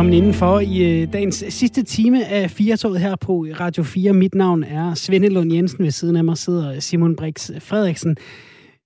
[0.00, 4.12] Velkommen indenfor i øh, dagens sidste time af Firetoget her på Radio 4.
[4.12, 5.84] Mit navn er Svende Lund Jensen.
[5.84, 8.16] Ved siden af mig sidder Simon Brix Frederiksen.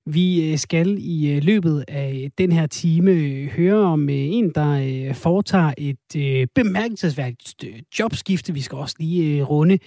[0.07, 3.13] Vi øh, skal i øh, løbet af den her time
[3.47, 7.65] høre om en, der foretager et bemærkelsesværdigt
[7.99, 8.55] jobskifte.
[8.55, 9.79] Vi skal også lige runde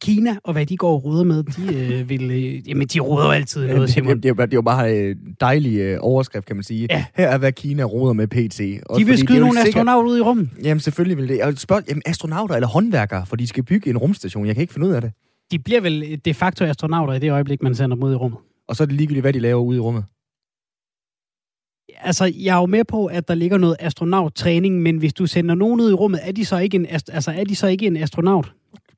[0.00, 2.30] Kina og hvad de går og ruder med, de øh, vil...
[2.30, 4.16] Øh, jamen, de ruder jo altid noget, Simon.
[4.16, 6.86] Det, det, det er jo bare en dejlig øh, overskrift, kan man sige.
[6.90, 7.04] Ja.
[7.14, 8.86] Her er, hvad Kina ruder med PT.
[8.86, 10.48] Også de vil skyde nogle astronauter ud i rummet.
[10.62, 11.38] Jamen, selvfølgelig vil det.
[11.38, 14.46] Jeg spørger, jamen, astronauter eller håndværkere, for de skal bygge en rumstation.
[14.46, 15.12] Jeg kan ikke finde ud af det.
[15.50, 18.38] De bliver vel de facto astronauter i det øjeblik, man sender dem ud i rummet.
[18.68, 20.04] Og så er det ligegyldigt, hvad de laver ude i rummet.
[22.00, 25.54] Altså, jeg er jo med på, at der ligger noget astronauttræning, men hvis du sender
[25.54, 27.96] nogen ud i rummet, er de så ikke en, altså, er de så ikke en
[27.96, 28.52] astronaut?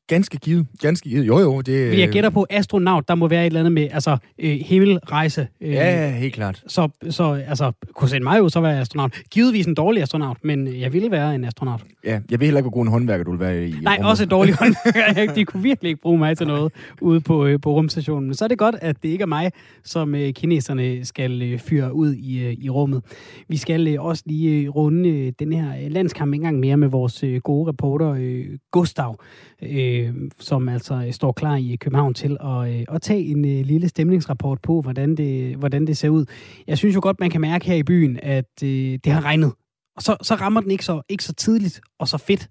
[0.07, 0.67] Ganske givet.
[0.81, 1.27] Ganske givet.
[1.27, 1.61] Jo, jo.
[1.61, 5.49] Det, jeg gætter på, astronaut, der må være et eller andet med altså, øh, himmelrejse.
[5.61, 6.63] Øh, ja, helt klart.
[6.67, 9.13] Så, så altså, kunne sende mig jo så være astronaut.
[9.31, 11.81] Givetvis en dårlig astronaut, men jeg ville være en astronaut.
[12.05, 13.75] Ja, jeg vil heller ikke, hvor god en håndværker du vil være i.
[13.83, 14.11] Nej, rummet.
[14.11, 15.35] også en dårlig håndværker.
[15.35, 18.27] De kunne virkelig ikke bruge mig til noget ude på, øh, på rumstationen.
[18.29, 19.51] Men så er det godt, at det ikke er mig,
[19.85, 23.03] som øh, kineserne skal øh, fyre ud i, øh, i rummet.
[23.49, 26.89] Vi skal øh, også lige øh, runde øh, den her landskamp en gang mere med
[26.89, 29.21] vores øh, gode reporter øh, Gustav.
[29.71, 33.67] Øh, som altså øh, står klar i København til at, øh, at tage en øh,
[33.67, 36.27] lille stemningsrapport på, hvordan det, hvordan det ser ud.
[36.67, 39.53] Jeg synes jo godt, man kan mærke her i byen, at øh, det har regnet.
[39.97, 42.49] Og så, så rammer den ikke så, ikke så tidligt og så fedt.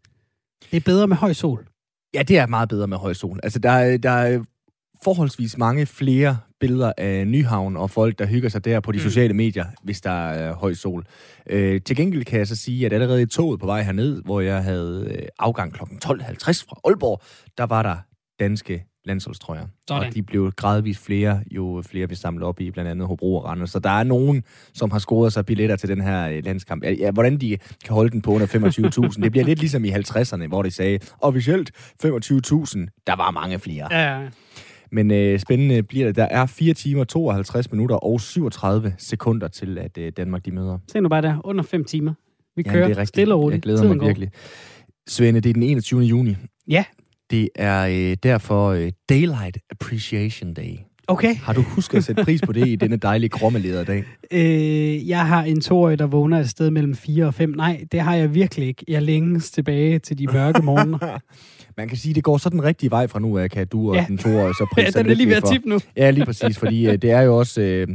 [0.72, 1.68] Det er bedre med høj sol.
[2.14, 3.40] Ja, det er meget bedre med høj sol.
[3.44, 4.44] Altså, der, der er
[5.04, 9.04] forholdsvis mange flere billeder af Nyhavn og folk, der hygger sig der på de mm.
[9.04, 11.06] sociale medier, hvis der er høj sol.
[11.50, 14.42] Øh, til gengæld kan jeg så sige, at allerede i toget på vej herned, hvor
[14.42, 15.82] jeg havde øh, afgang kl.
[15.84, 15.86] 12.50
[16.70, 17.22] fra Aalborg,
[17.58, 17.96] der var der
[18.40, 19.66] danske landsholdstrøjer.
[19.88, 20.08] Sådan.
[20.08, 23.46] Og de blev gradvist flere, jo flere vi samlede op i, blandt andet Hobro og
[23.46, 23.72] Randers.
[23.72, 26.84] Så der er nogen, som har scoret sig billetter til den her øh, landskamp.
[26.84, 30.48] Ja, hvordan de kan holde den på under 25.000, det bliver lidt ligesom i 50'erne,
[30.48, 32.08] hvor de sagde, officielt 25.000,
[33.08, 33.88] der var mange flere.
[33.92, 34.28] Ja, ja.
[34.94, 36.16] Men øh, spændende bliver det.
[36.16, 40.78] Der er 4 timer, 52 minutter og 37 sekunder til, at øh, Danmark de møder.
[40.92, 42.14] Se nu bare der, under 5 timer.
[42.56, 43.56] Vi kører ja, stille og roligt.
[43.56, 44.08] Jeg glæder Tiden mig går.
[44.08, 44.30] virkelig.
[45.08, 46.02] Svende, det er den 21.
[46.02, 46.36] juni.
[46.68, 46.84] Ja.
[47.32, 50.78] Det er øh, derfor øh, Daylight Appreciation Day.
[51.08, 51.36] Okay.
[51.36, 54.04] Har du husket at sætte pris på det i denne dejlige krommeleder dag?
[54.32, 57.50] Øh, jeg har en toårig, der vågner et sted mellem 4 og 5.
[57.50, 58.86] Nej, det har jeg virkelig ikke.
[58.88, 60.98] Jeg længes tilbage til de mørke morgener.
[61.78, 63.90] Man kan sige, at det går så den rigtige vej fra nu af, kan du
[63.90, 64.06] og ja.
[64.08, 65.80] den toårige så prise ja, den er lige ved at tippe nu.
[65.98, 67.88] Ja, lige præcis, fordi øh, det er jo også øh,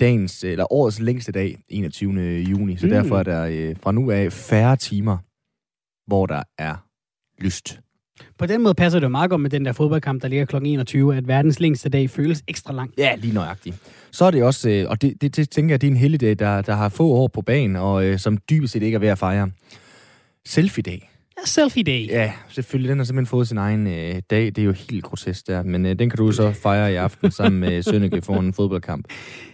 [0.00, 2.12] dagens, eller årets længste dag, 21.
[2.38, 2.92] juni, så mm.
[2.92, 5.18] derfor er der øh, fra nu af færre timer,
[6.06, 6.74] hvor der er
[7.42, 7.80] lyst.
[8.38, 10.56] På den måde passer det jo meget godt med den der fodboldkamp, der ligger kl.
[10.56, 12.90] 21, at verdens længste dag føles ekstra lang.
[12.98, 13.76] Ja, lige nøjagtigt.
[14.10, 16.38] Så er det også, øh, og det, det, det tænker jeg, det er en helligdag,
[16.38, 19.08] der, der har få år på banen, og øh, som dybest set ikke er ved
[19.08, 19.50] at fejre.
[20.46, 21.11] Selfie-dag.
[21.44, 22.08] Selfie Day.
[22.08, 22.88] Ja, selvfølgelig.
[22.88, 24.46] Den har simpelthen fået sin egen øh, dag.
[24.46, 25.62] Det er jo helt grotesk der.
[25.62, 29.04] Men øh, den kan du så fejre i aften sammen med Sønneke for en fodboldkamp.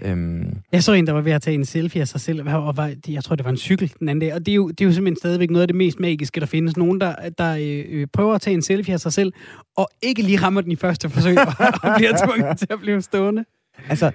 [0.02, 0.56] Øhm.
[0.72, 2.48] Jeg så en, der var ved at tage en selfie af sig selv.
[2.48, 4.34] Og var, jeg tror, det var en cykel den anden dag.
[4.34, 6.46] Og det er, jo, det er jo simpelthen stadigvæk noget af det mest magiske, der
[6.46, 6.76] findes.
[6.76, 9.32] Nogen, der, der øh, prøver at tage en selfie af sig selv,
[9.76, 13.02] og ikke lige rammer den i første forsøg, og, og bliver tvunget til at blive
[13.02, 13.44] stående.
[13.88, 14.10] Altså,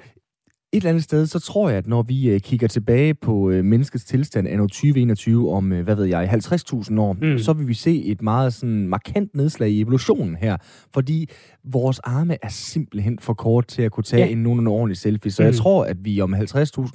[0.74, 3.66] et eller andet sted, så tror jeg, at når vi øh, kigger tilbage på øh,
[3.66, 7.38] menneskets tilstand anno 2021 om, øh, hvad ved jeg, 50.000 år, mm.
[7.38, 10.58] så vil vi se et meget sådan markant nedslag i evolutionen her.
[10.94, 11.30] Fordi
[11.64, 14.32] vores arme er simpelthen for kort til at kunne tage ja.
[14.32, 15.32] en nogenlunde ordentlig selfie.
[15.32, 15.46] Så mm.
[15.46, 16.42] jeg tror, at vi om 50.000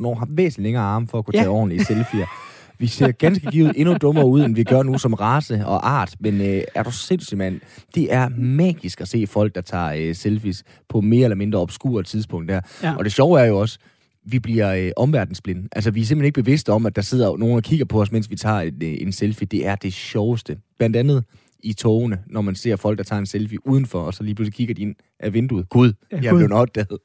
[0.04, 1.40] år har væsentligt længere arme for at kunne ja.
[1.40, 2.26] tage ordentlige selfies.
[2.78, 6.16] Vi ser ganske givet endnu dummere ud, end vi gør nu som race og art.
[6.20, 7.60] Men øh, er du sindssygt, mand?
[7.94, 12.02] Det er magisk at se folk, der tager øh, selfies på mere eller mindre obskure
[12.02, 12.60] tidspunkt der.
[12.82, 12.96] Ja.
[12.96, 13.78] Og det sjove er jo også,
[14.24, 15.68] vi bliver øh, omverdensblinde.
[15.72, 18.12] Altså, vi er simpelthen ikke bevidste om, at der sidder nogen og kigger på os,
[18.12, 19.46] mens vi tager et, øh, en selfie.
[19.46, 20.58] Det er det sjoveste.
[20.78, 21.24] Blandt andet
[21.60, 24.54] i togene, når man ser folk, der tager en selfie udenfor, og så lige pludselig
[24.54, 25.68] kigger de ind af vinduet.
[25.68, 26.98] Gud, jeg er blevet opdaget.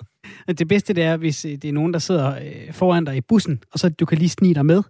[0.48, 3.22] Det bedste det er, hvis øh, det er nogen, der sidder øh, foran dig i
[3.22, 4.84] bussen, og så du kan lige snige dig med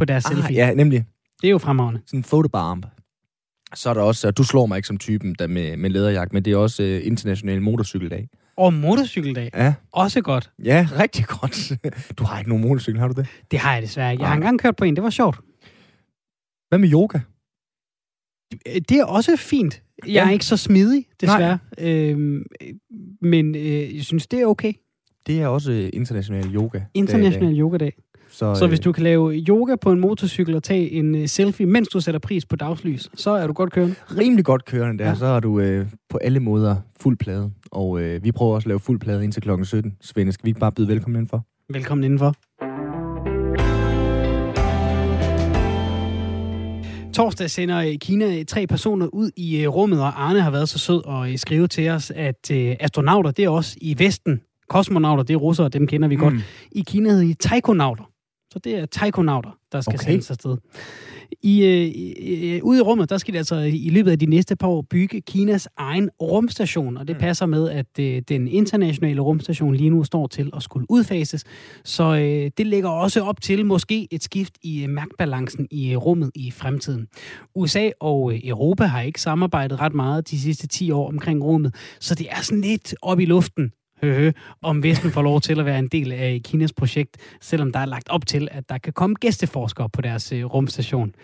[0.00, 0.56] på deres ah, selfie.
[0.56, 1.04] Ja, nemlig.
[1.42, 2.00] Det er jo fremragende.
[2.06, 2.86] Sådan en photobomb.
[3.74, 6.44] Så er der også, du slår mig ikke som typen der med, med læderjagt, men
[6.44, 8.28] det er også uh, international motorcykeldag.
[8.56, 9.50] Og motorcykeldag?
[9.54, 9.74] Ja.
[9.92, 10.50] Også godt.
[10.64, 11.72] Ja, rigtig godt.
[12.18, 13.28] Du har ikke nogen motorcykel, har du det?
[13.50, 14.22] Det har jeg desværre ikke.
[14.22, 15.38] Jeg har engang kørt på en, det var sjovt.
[16.68, 17.18] Hvad med yoga?
[18.64, 19.82] Det er også fint.
[20.06, 20.26] Jeg ja.
[20.26, 21.58] er ikke så smidig, desværre.
[21.78, 22.42] Øhm,
[23.20, 24.72] men øh, jeg synes, det er okay.
[25.26, 26.80] Det er også international yoga.
[26.94, 27.92] International yoga-dag.
[28.30, 31.26] Så, så hvis øh, du kan lave yoga på en motorcykel og tage en uh,
[31.26, 33.94] selfie, mens du sætter pris på dagslys, så er du godt kørende.
[34.18, 35.08] Rimelig godt kørende der.
[35.08, 35.14] Ja.
[35.14, 37.50] Så er du uh, på alle måder fuld plade.
[37.72, 39.92] Og uh, vi prøver også at lave fuld plade indtil klokken 17.
[40.00, 41.44] Svende, skal vi ikke bare byde velkommen indenfor?
[41.72, 42.34] Velkommen indenfor.
[47.14, 51.28] Torsdag sender Kina tre personer ud i rummet, og Arne har været så sød og
[51.36, 54.40] skrive til os, at astronauter, det er også i Vesten.
[54.68, 56.22] Kosmonauter, det er russere, dem kender vi mm.
[56.22, 56.34] godt.
[56.72, 58.09] I Kina hedder de taikonauter.
[58.52, 60.04] Så det er taikonauter, der skal okay.
[60.04, 60.56] sendes afsted.
[61.42, 64.56] I, øh, øh, ude i rummet, der skal de altså i løbet af de næste
[64.56, 67.20] par år bygge Kinas egen rumstation, og det mm.
[67.20, 71.44] passer med, at øh, den internationale rumstation lige nu står til at skulle udfases.
[71.84, 75.96] Så øh, det lægger også op til måske et skift i øh, magtbalancen i øh,
[75.96, 77.06] rummet i fremtiden.
[77.54, 81.74] USA og øh, Europa har ikke samarbejdet ret meget de sidste 10 år omkring rummet,
[82.00, 84.32] så det er sådan lidt op i luften, høhø,
[84.62, 87.86] om Vesten får lov til at være en del af Kinas projekt, selvom der er
[87.86, 91.14] lagt op til, at der kan komme gæsteforskere på deres øh, rumstation.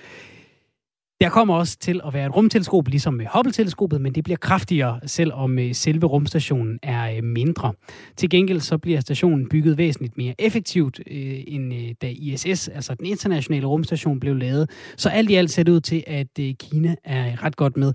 [1.21, 5.01] Der kommer også til at være et rumteleskop, ligesom med Hubble-teleskopet, men det bliver kraftigere,
[5.07, 7.73] selvom øh, selve rumstationen er øh, mindre.
[8.17, 13.67] Til gengæld så bliver stationen bygget væsentligt mere effektivt, end da ISS, altså den internationale
[13.67, 14.71] rumstation, blev lavet.
[14.97, 17.93] Så alt i alt ser det ud til, at Kina er ret godt med.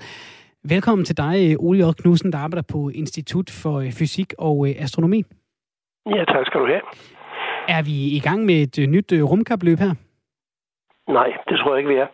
[0.70, 1.84] Velkommen til dig, Ole J.
[2.02, 5.24] Knudsen, der arbejder på Institut for øh, Fysik og øh, Astronomi.
[6.16, 6.82] Ja, tak skal du have.
[7.68, 9.94] Er vi i gang med et øh, nyt rumkapløb her?
[11.08, 12.10] Nej, det tror jeg ikke, vi er.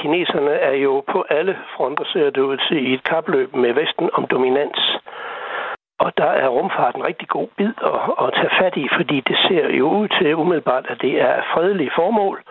[0.00, 4.10] Kineserne er jo på alle fronter, ser det ud til, i et kapløb med Vesten
[4.12, 4.78] om dominans.
[5.98, 9.68] Og der er rumfarten rigtig god bid at, at tage fat i, fordi det ser
[9.80, 12.42] jo ud til umiddelbart, at det er fredelige formål.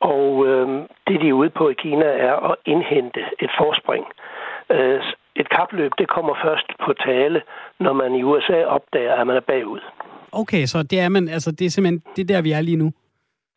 [0.00, 0.68] Og øh,
[1.06, 4.04] det, de er ude på i Kina, er at indhente et forspring.
[4.06, 4.21] Øh,
[5.36, 7.42] et kapløb, det kommer først på tale,
[7.80, 9.80] når man i USA opdager, at man er bagud.
[10.32, 12.92] Okay, så det er, man, altså, det er simpelthen det der, vi er lige nu?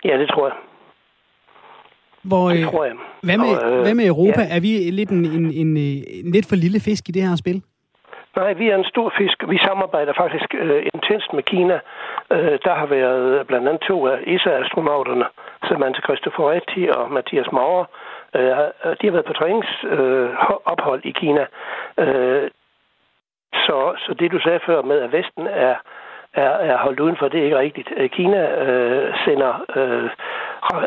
[0.05, 0.55] Ja, det tror jeg.
[2.23, 2.95] Hvor, det øh, tror jeg.
[3.23, 4.41] Hvad med, og, øh, hvad med Europa?
[4.41, 4.55] Ja.
[4.55, 7.61] Er vi lidt en, en, en, en lidt for lille fisk i det her spil?
[8.35, 9.37] Nej, vi er en stor fisk.
[9.49, 11.79] Vi samarbejder faktisk øh, intenst med Kina.
[12.33, 15.25] Øh, der har været blandt andet to af ESA-astronauterne,
[15.69, 17.85] Samantha Cristoforetti og Mathias Maurer.
[18.35, 21.45] Øh, de har været på træningsophold øh, i Kina.
[21.97, 22.49] Øh,
[23.53, 25.75] så, så det, du sagde før med, at Vesten er,
[26.33, 27.89] er, er holdt udenfor, det er ikke rigtigt.
[27.97, 30.09] Øh, Kina øh, sender øh,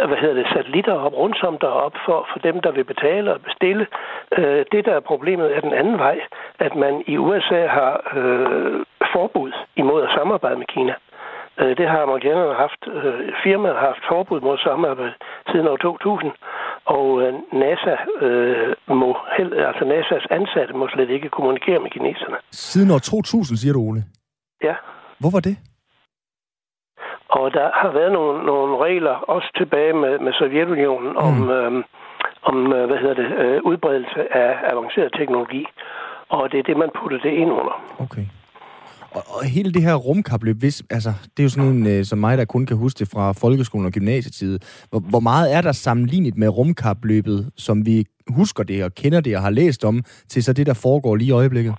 [0.08, 3.40] hvad hedder det, satellitter op, rundt om derop for, for dem, der vil betale og
[3.40, 3.86] bestille.
[4.38, 6.20] Øh, det, der er problemet, er den anden vej,
[6.58, 10.94] at man i USA har øh, forbud imod at samarbejde med Kina.
[11.60, 12.82] Øh, det har amerikanerne haft.
[12.92, 15.12] Øh, firmaet har haft forbud mod samarbejde
[15.50, 16.32] siden år 2000,
[16.96, 17.94] og øh, NASA
[18.26, 19.16] øh, må,
[19.70, 22.36] altså NASA's ansatte må slet ikke kommunikere med kineserne.
[22.50, 24.04] Siden år 2000, siger du, Ole?
[24.62, 24.74] Ja.
[25.18, 25.56] Hvorfor det?
[27.28, 31.50] Og der har været nogle, nogle regler, også tilbage med, med Sovjetunionen, om, mm.
[31.50, 31.84] øhm,
[32.42, 35.66] om øh, hvad hedder det, øh, udbredelse af avanceret teknologi.
[36.28, 37.74] Og det er det, man putter det ind under.
[38.00, 38.26] Okay.
[39.16, 42.18] Og, og hele det her rumkapløb, hvis, altså, det er jo sådan en øh, som
[42.18, 44.58] mig, der kun kan huske det fra folkeskolen og gymnasietid.
[44.90, 48.04] Hvor, hvor meget er der sammenlignet med rumkapløbet, som vi
[48.38, 51.28] husker det og kender det og har læst om, til så det, der foregår lige
[51.28, 51.74] i øjeblikket?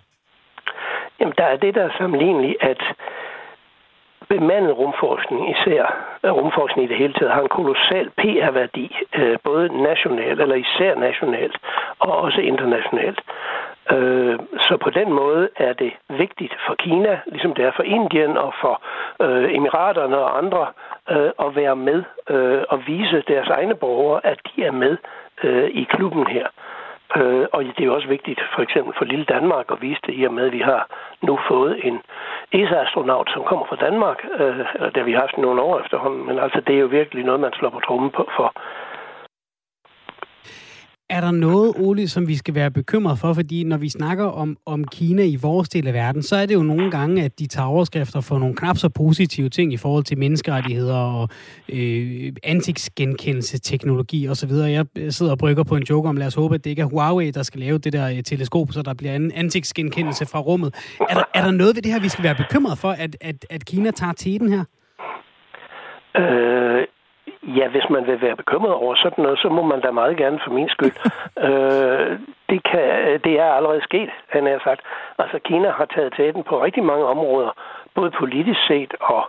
[1.20, 2.82] Jamen, der er det, der er sammenligneligt, at
[4.30, 5.82] bemandet rumforskning, især
[6.24, 8.88] øh, rumforskning i det hele taget, har en kolossal PR-værdi,
[9.20, 11.56] øh, både nationalt, eller især nationalt,
[12.00, 13.20] og også internationalt.
[13.92, 18.38] Øh, så på den måde er det vigtigt for Kina, ligesom det er for Indien
[18.38, 18.82] og for
[19.22, 20.68] øh, Emiraterne og andre,
[21.10, 24.98] øh, at være med øh, og vise deres egne borgere, at de er med
[25.72, 26.48] i klubben her.
[27.16, 30.14] Øh, og det er jo også vigtigt, for eksempel for lille Danmark, at vise det
[30.18, 30.88] i og med, at vi har
[31.22, 32.02] nu fået en
[32.52, 34.60] ESA-astronaut, som kommer fra Danmark, øh,
[34.96, 36.26] der vi har haft nogle år efterhånden.
[36.26, 38.54] Men altså, det er jo virkelig noget, man slår på trummen på for,
[41.10, 43.34] er der noget, Ole, som vi skal være bekymret for?
[43.34, 46.54] Fordi når vi snakker om, om Kina i vores del af verden, så er det
[46.54, 50.04] jo nogle gange, at de tager overskrifter for nogle knap så positive ting i forhold
[50.04, 51.30] til menneskerettigheder og
[51.70, 54.52] øh, ansigtsgenkendelsesteknologi osv.
[54.52, 56.86] Jeg sidder og brygger på en joke om, lad os håbe, at det ikke er
[56.86, 60.76] Huawei, der skal lave det der øh, teleskop, så der bliver en ansigtsgenkendelse fra rummet.
[61.10, 63.46] Er der, er der noget ved det her, vi skal være bekymret for, at, at,
[63.50, 64.64] at Kina tager teten her?
[66.18, 66.88] Øh,
[67.44, 70.40] Ja, hvis man vil være bekymret over sådan noget, så må man da meget gerne
[70.44, 70.96] for min skyld.
[71.48, 72.20] øh,
[72.50, 74.82] det, kan, det er allerede sket, han har sagt.
[75.20, 77.52] Altså, Kina har taget tæten på rigtig mange områder,
[77.96, 79.24] både politisk set og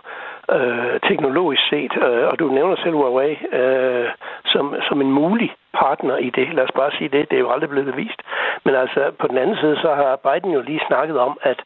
[0.55, 1.93] øh, teknologisk set.
[2.05, 4.09] Øh, og du nævner selv Huawei øh,
[4.45, 6.53] som, som en mulig partner i det.
[6.53, 7.29] Lad os bare sige det.
[7.29, 8.21] Det er jo aldrig blevet bevist.
[8.65, 11.59] Men altså, på den anden side, så har Biden jo lige snakket om, at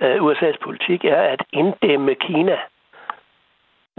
[0.00, 2.56] øh, USA's politik er at inddæmme Kina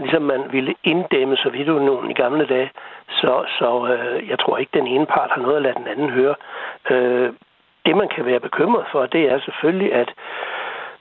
[0.00, 2.70] ligesom man ville inddæmme Sovjetunionen i gamle dage.
[3.08, 6.10] Så, så øh, jeg tror ikke, den ene part har noget at lade den anden
[6.10, 6.34] høre.
[6.90, 7.32] Øh,
[7.86, 10.10] det, man kan være bekymret for, det er selvfølgelig, at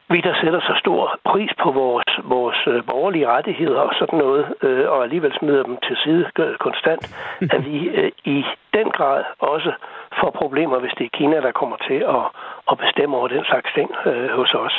[0.10, 4.46] vi, der sætter så stor pris på vores, vores øh, borgerlige rettigheder og sådan noget,
[4.64, 6.26] øh, og alligevel smider dem til side
[6.60, 7.04] konstant,
[7.56, 9.72] at vi øh, i den grad også
[10.20, 12.26] får problemer, hvis det er Kina, der kommer til at,
[12.72, 14.76] at bestemme over den slags ting øh, hos os.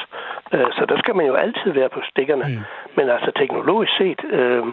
[0.55, 2.45] Øh, så der skal man jo altid være på stikkerne.
[2.49, 2.61] Mm.
[2.97, 4.65] Men altså teknologisk set, øh,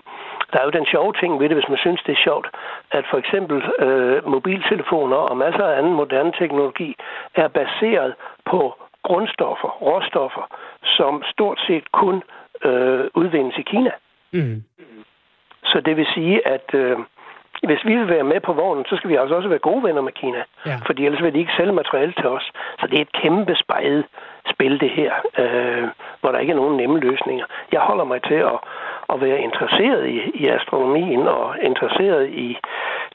[0.52, 2.48] der er jo den sjove ting ved det, hvis man synes, det er sjovt,
[2.92, 6.96] at for eksempel øh, mobiltelefoner og masser af anden moderne teknologi
[7.36, 8.14] er baseret
[8.46, 8.76] på
[9.08, 10.46] grundstoffer, råstoffer,
[10.98, 12.24] som stort set kun
[12.68, 13.92] øh, udvindes i Kina.
[14.32, 14.64] Mm.
[15.64, 16.98] Så det vil sige, at øh,
[17.64, 20.02] hvis vi vil være med på vognen, så skal vi altså også være gode venner
[20.02, 20.44] med Kina.
[20.66, 20.78] Ja.
[20.86, 22.52] Fordi ellers vil de ikke sælge materiale til os.
[22.80, 24.06] Så det er et kæmpe spejlet
[24.54, 25.88] spil, det her, øh,
[26.20, 27.46] hvor der ikke er nogen nemme løsninger.
[27.72, 28.58] Jeg holder mig til at,
[29.14, 32.58] at være interesseret i, i astronomien og interesseret i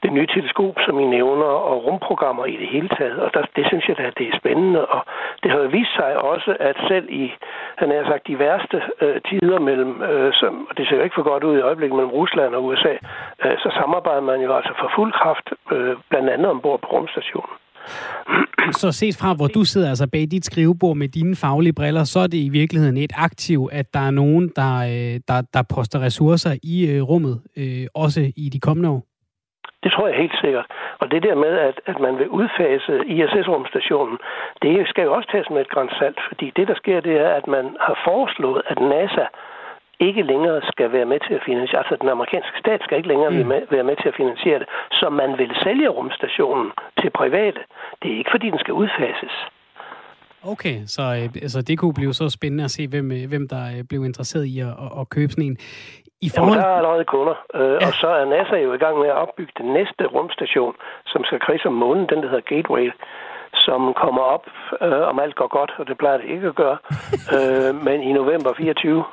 [0.03, 3.19] det nye teleskop, som I nævner, og rumprogrammer i det hele taget.
[3.19, 4.85] Og der, det synes jeg, da, det er spændende.
[4.85, 5.01] Og
[5.43, 7.33] det har jo vist sig også, at selv i,
[7.75, 11.15] han har sagt, de værste øh, tider mellem, øh, som, og det ser jo ikke
[11.15, 12.93] for godt ud i øjeblikket, mellem Rusland og USA,
[13.45, 17.55] øh, så samarbejder man jo altså for fuld kraft, øh, blandt andet ombord på rumstationen.
[18.71, 22.19] Så set fra, hvor du sidder altså bag dit skrivebord med dine faglige briller, så
[22.19, 25.99] er det i virkeligheden et aktiv, at der er nogen, der, øh, der, der poster
[25.99, 29.01] ressourcer i øh, rummet, øh, også i de kommende år?
[29.83, 30.65] Det tror jeg helt sikkert.
[31.01, 34.17] Og det der med, at, at man vil udfase ISS-rumstationen,
[34.61, 37.47] det skal jo også tages med et grænsalt, fordi det, der sker, det er, at
[37.47, 39.25] man har foreslået, at NASA
[40.07, 43.31] ikke længere skal være med til at finansiere, altså den amerikanske stat skal ikke længere
[43.31, 43.49] mm.
[43.75, 44.67] være med til at finansiere det,
[44.99, 47.59] så man vil sælge rumstationen til private.
[48.01, 49.35] Det er ikke, fordi den skal udfases.
[50.53, 53.63] Okay, så øh, altså, det kunne blive så spændende at se, hvem, øh, hvem der
[53.73, 55.57] øh, blev interesseret i at, at, købe sådan en.
[56.21, 56.53] I forhold...
[56.53, 57.87] Jamen, der er allerede kunder, øh, ja.
[57.87, 60.73] og så er NASA jo i gang med at opbygge den næste rumstation,
[61.05, 62.91] som skal krise om månen, den der hedder Gateway,
[63.65, 64.45] som kommer op,
[64.81, 66.77] øh, om alt går godt, og det plejer det ikke at gøre,
[67.35, 69.03] øh, men i november 24.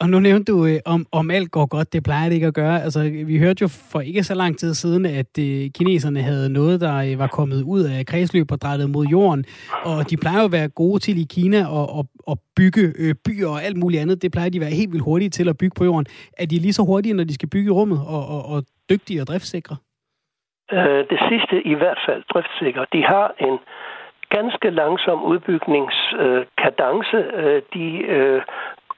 [0.00, 2.54] Og nu nævnte du, øh, om, om alt går godt, det plejer det ikke at
[2.54, 2.82] gøre.
[2.82, 6.80] Altså, vi hørte jo for ikke så lang tid siden, at øh, kineserne havde noget,
[6.80, 9.44] der øh, var kommet ud af kredsløb og drejet mod jorden.
[9.84, 13.14] Og de plejer jo at være gode til i Kina at, at, at bygge øh,
[13.26, 14.22] byer og alt muligt andet.
[14.22, 16.06] Det plejer de at være helt vildt hurtige til at bygge på jorden.
[16.38, 19.20] Er de lige så hurtige, når de skal bygge i rummet, og, og, og dygtige
[19.22, 19.76] og driftsikre?
[20.72, 22.86] Øh, det sidste i hvert fald driftsikre.
[22.92, 23.58] De har en
[24.30, 27.16] ganske langsom udbygningskadence.
[27.16, 27.86] Øh, øh, de
[28.16, 28.42] øh,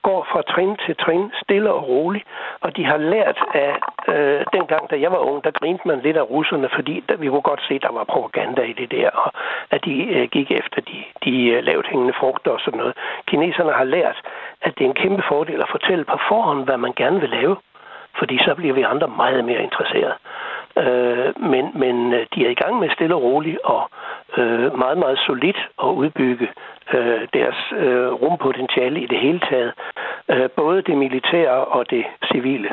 [0.09, 2.25] går fra trin til trin, stille og roligt.
[2.65, 3.73] Og de har lært af,
[4.13, 7.29] øh, dengang da jeg var ung, der grinte man lidt af russerne, fordi der, vi
[7.29, 9.31] kunne godt se, at der var propaganda i det der, og
[9.71, 12.95] at de øh, gik efter de, de øh, lavt hængende frugter og sådan noget.
[13.27, 14.19] Kineserne har lært,
[14.63, 17.57] at det er en kæmpe fordel at fortælle på forhånd, hvad man gerne vil lave,
[18.19, 20.15] fordi så bliver vi andre meget mere interesseret.
[20.83, 23.91] Øh, men, men øh, de er i gang med stille og roligt og
[24.39, 26.49] øh, meget, meget solidt at udbygge
[26.95, 29.73] øh, deres øh, rumpotentiale i det hele taget.
[30.31, 32.69] Øh, både det militære og det civile.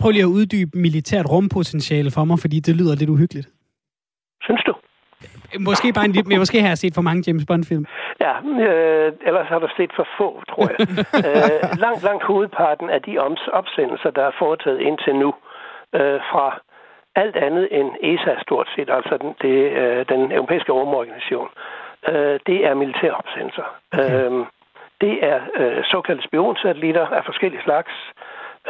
[0.00, 3.48] Prøv lige at uddybe militært rumpotentiale for mig, fordi det lyder lidt uhyggeligt.
[4.42, 4.74] Synes du?
[5.60, 7.84] Måske bare en lidt, men måske har jeg set for mange James Bond-film.
[8.20, 8.34] Ja,
[8.68, 10.78] øh, ellers har du set for få, tror jeg.
[11.26, 13.18] øh, langt, langt hovedparten af de
[13.52, 15.34] opsendelser, der er foretaget indtil nu,
[15.94, 16.46] øh, fra
[17.14, 21.48] alt andet end ESA stort set, altså den, det, øh, den europæiske rumorganisation,
[22.08, 23.78] øh, det er militære opsendelser.
[23.92, 24.30] Okay.
[24.30, 24.46] Øh,
[25.00, 27.92] det er øh, såkaldte spionsatellitter af forskellige slags,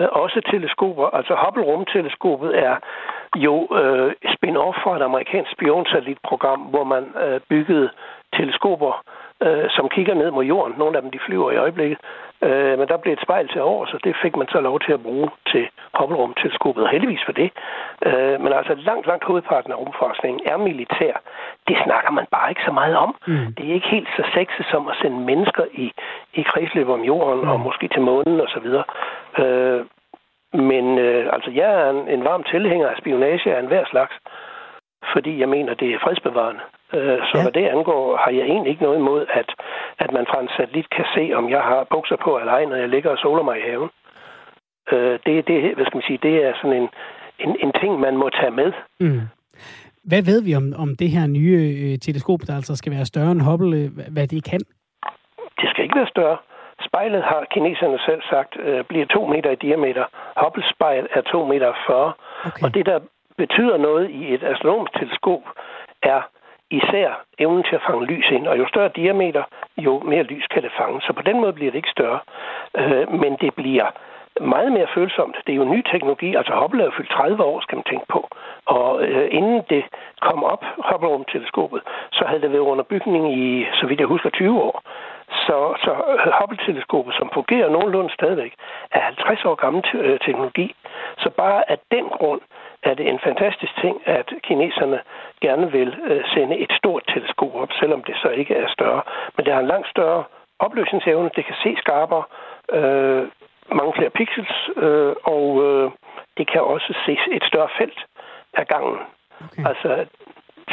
[0.00, 1.06] øh, også teleskoper.
[1.06, 2.76] Altså Hubble-rumteleskopet er
[3.37, 7.90] jo øh, spin-off fra et amerikansk spionsatellitprogram, hvor man øh, byggede
[8.37, 9.02] teleskoper,
[9.46, 10.75] øh, som kigger ned mod jorden.
[10.78, 11.99] Nogle af dem de flyver i øjeblikket.
[12.42, 14.92] Øh, men der blev et spejl til over, så det fik man så lov til
[14.92, 15.64] at bruge til
[15.99, 17.50] Hubble-rumteleskopet, heldigvis for det.
[18.06, 21.14] Øh, men altså langt, langt hovedparten af rumforskningen er militær.
[21.68, 23.16] Det snakker man bare ikke så meget om.
[23.26, 23.54] Mm.
[23.54, 25.92] Det er ikke helt så sexet som at sende mennesker i,
[26.34, 27.50] i kredsløb om jorden, mm.
[27.50, 28.68] og måske til månen osv.
[29.42, 29.84] Øh,
[30.52, 34.14] men øh, altså, jeg er en, en varm tilhænger af spionage af enhver slags,
[35.12, 36.62] fordi jeg mener, det er fredsbevarende.
[36.97, 37.42] Øh, så ja.
[37.42, 39.49] hvad det angår, har jeg egentlig ikke noget imod, at,
[39.99, 42.76] at man fra en satellit kan se, om jeg har bukser på eller ej, når
[42.76, 43.90] jeg ligger og soler mig i haven.
[44.92, 46.88] Øh, det, det, hvad skal man sige, det er sådan en,
[47.44, 48.73] en, en ting, man må tage med.
[49.00, 49.21] Mm.
[50.04, 53.32] Hvad ved vi om, om det her nye øh, teleskop, der altså skal være større
[53.32, 54.61] end Hubble, øh, hvad det kan?
[55.61, 56.37] Det skal ikke være større.
[56.88, 60.04] Spejlet har kineserne selv sagt, øh, bliver to meter i diameter.
[60.42, 62.12] Hubble spejl er to meter 40.
[62.47, 62.64] Okay.
[62.64, 62.99] Og det, der
[63.36, 65.42] betyder noget i et astronomisk teleskop,
[66.02, 66.20] er
[66.70, 68.46] især evnen til at fange lys ind.
[68.46, 69.42] Og jo større diameter,
[69.76, 71.00] jo mere lys kan det fange.
[71.00, 72.20] Så på den måde bliver det ikke større.
[72.76, 73.86] Øh, men det bliver
[74.40, 75.36] meget mere følsomt.
[75.46, 76.34] Det er jo ny teknologi.
[76.34, 78.28] Altså Hubble er fyldt 30 år, skal man tænke på.
[78.66, 79.84] Og øh, inden det
[80.20, 81.80] kom op, Hubble-teleskopet,
[82.12, 84.82] så havde det været under bygning i, så vidt jeg husker, 20 år.
[85.46, 88.54] Så, så øh, Hubble-teleskopet, som fungerer nogenlunde stadigvæk,
[88.90, 90.74] er 50 år gammel te- øh, teknologi.
[91.18, 92.40] Så bare af den grund
[92.88, 95.00] er det en fantastisk ting, at kineserne
[95.40, 99.02] gerne vil øh, sende et stort teleskop op, selvom det så ikke er større.
[99.36, 100.24] Men det har en langt større
[100.58, 102.24] opløsningsevne, det kan se skarpere,
[102.78, 103.22] øh,
[103.78, 105.90] mange flere pixels, øh, og øh,
[106.36, 108.00] det kan også se et større felt
[108.54, 108.98] af gangen.
[109.44, 109.64] Okay.
[109.68, 109.90] Altså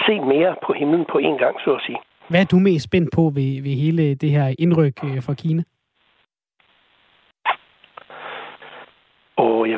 [0.05, 1.99] se mere på himlen på én gang, så at sige.
[2.29, 5.63] Hvad er du mest spændt på ved, ved hele det her indryk øh, fra Kina?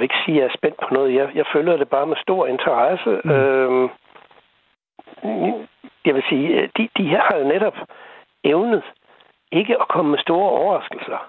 [0.01, 1.15] Vil ikke sige, at jeg er spændt på noget.
[1.19, 3.11] Jeg, jeg følger det bare med stor interesse.
[3.23, 3.31] Mm.
[3.31, 3.89] Øhm,
[6.05, 7.77] jeg vil sige, de, de her har jo netop
[8.43, 8.83] evnet
[9.51, 11.19] ikke at komme med store overraskelser,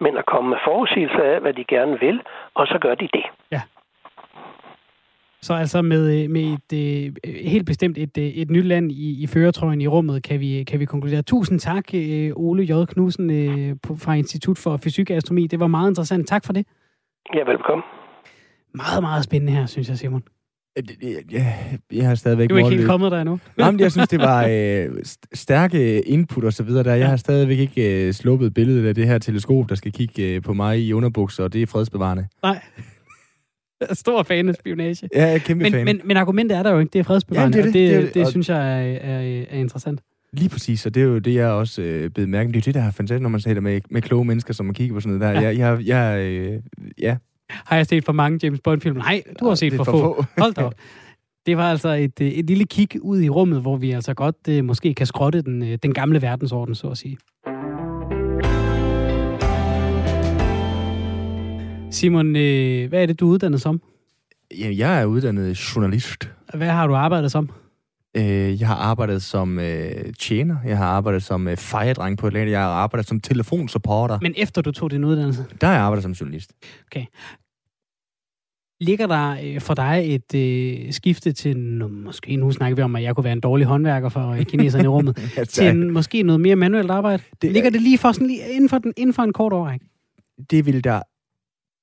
[0.00, 2.20] men at komme med forudsigelser af, hvad de gerne vil,
[2.54, 3.24] og så gør de det.
[3.50, 3.60] Ja.
[5.40, 9.26] Så altså med, med et øh, helt bestemt et, øh, et nyt land i, i
[9.26, 11.22] føretrøjen i rummet, kan vi, kan vi konkludere.
[11.22, 12.72] Tusind tak, øh, Ole J.
[12.92, 13.28] Knudsen
[14.04, 15.46] fra Institut for Fysik og Astronomi.
[15.46, 16.28] Det var meget interessant.
[16.28, 16.66] Tak for det.
[17.34, 17.84] Ja, velkommen.
[18.74, 20.22] Meget, meget spændende her, synes jeg, Simon.
[21.32, 21.54] Ja,
[21.92, 22.50] jeg har stadigvæk...
[22.50, 23.38] Du er ikke helt kommet der endnu?
[23.58, 24.88] Nej, men jeg synes, det var øh,
[25.34, 26.94] stærke input og så videre der.
[26.94, 30.42] Jeg har stadigvæk ikke øh, sluppet billedet af det her teleskop, der skal kigge øh,
[30.42, 32.26] på mig i underbukser, og det er fredsbevarende.
[32.42, 32.60] Nej.
[33.92, 35.08] Stor fan af spionage.
[35.14, 35.84] Ja, kæmpe men, fan.
[35.84, 36.90] Men, men argumentet er der jo ikke.
[36.92, 39.58] Det er fredsbevarende, ja, det, det, det, det, det, det synes jeg er, er, er
[39.58, 40.00] interessant.
[40.32, 42.48] Lige præcis, og det er jo det, jeg også øh, blevet mærke.
[42.48, 44.66] Det er jo det, der er fantastisk, når man taler med, med kloge mennesker, som
[44.66, 45.40] man kigger på sådan noget der.
[45.40, 45.46] Ja.
[45.48, 46.60] Jeg, jeg, jeg, øh,
[46.98, 47.16] ja,
[47.52, 48.96] har jeg set for mange James Bond-film?
[48.96, 49.98] Nej, du har set for, for få.
[49.98, 50.24] få.
[50.42, 50.74] Hold da op.
[51.46, 54.36] Det var altså et, øh, et lille kig ud i rummet, hvor vi altså godt
[54.48, 57.18] uh, måske kan skrotte den, uh, den gamle verdensorden, så at sige.
[61.90, 62.32] Simon,
[62.88, 63.80] hvad er det, du er uddannet som?
[64.58, 66.30] Ja, jeg er uddannet journalist.
[66.54, 67.50] Hvad har du arbejdet som?
[68.18, 69.64] Uh, jeg har arbejdet som uh,
[70.18, 70.56] tjener.
[70.66, 72.50] Jeg har arbejdet som uh, fejredreng på et land.
[72.50, 74.18] Jeg har arbejdet som telefonsupporter.
[74.22, 75.44] Men efter du tog din uddannelse?
[75.60, 76.52] Der har jeg arbejdet som journalist.
[76.86, 77.04] Okay.
[78.82, 82.96] Ligger der øh, for dig et øh, skifte til, nu, måske nu snakker vi om,
[82.96, 85.16] at jeg kunne være en dårlig håndværker for øh, kineserne i rummet,
[85.54, 87.22] til en, måske noget mere manuelt arbejde?
[87.42, 89.86] Det, Ligger det lige for sådan lige inden for, den, inden for en kort årrække?
[90.50, 91.02] Det vil der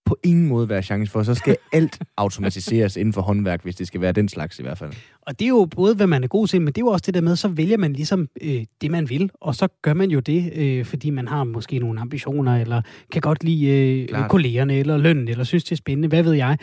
[0.05, 1.23] på ingen måde være chance for.
[1.23, 4.77] Så skal alt automatiseres inden for håndværk, hvis det skal være den slags i hvert
[4.77, 4.93] fald.
[5.29, 7.03] Og det er jo både, hvad man er god til, men det er jo også
[7.05, 10.11] det der med, så vælger man ligesom øh, det, man vil, og så gør man
[10.11, 14.75] jo det, øh, fordi man har måske nogle ambitioner, eller kan godt lide øh, kollegerne,
[14.75, 16.57] eller lønnen, eller synes, det er spændende, hvad ved jeg.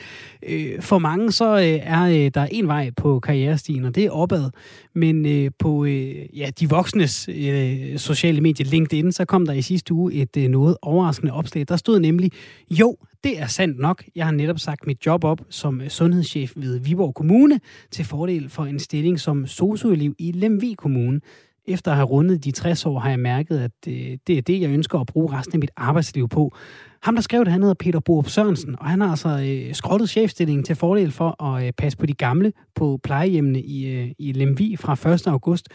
[0.48, 4.10] Øh, for mange så øh, er øh, der en vej på karrierestigen, og det er
[4.10, 4.50] opad.
[4.94, 9.62] Men øh, på øh, ja, de voksnes øh, sociale medier, LinkedIn, så kom der i
[9.62, 11.64] sidste uge et øh, noget overraskende opslag.
[11.68, 12.32] Der stod nemlig,
[12.70, 14.04] jo, det er sandt nok.
[14.16, 18.64] Jeg har netop sagt mit job op som sundhedschef ved Viborg Kommune til fordel for
[18.64, 21.20] en stilling som socioelev i Lemvig Kommune.
[21.68, 24.60] Efter at have rundet de 60 år, har jeg mærket, at øh, det er det,
[24.60, 26.56] jeg ønsker at bruge resten af mit arbejdsliv på.
[27.02, 30.10] Ham, der skrev det, han hedder Peter Borup Sørensen, og han har altså øh, skrottet
[30.10, 34.32] chefstillingen til fordel for at øh, passe på de gamle på plejehjemmene i, øh, i
[34.32, 35.26] Lemvig fra 1.
[35.26, 35.68] august.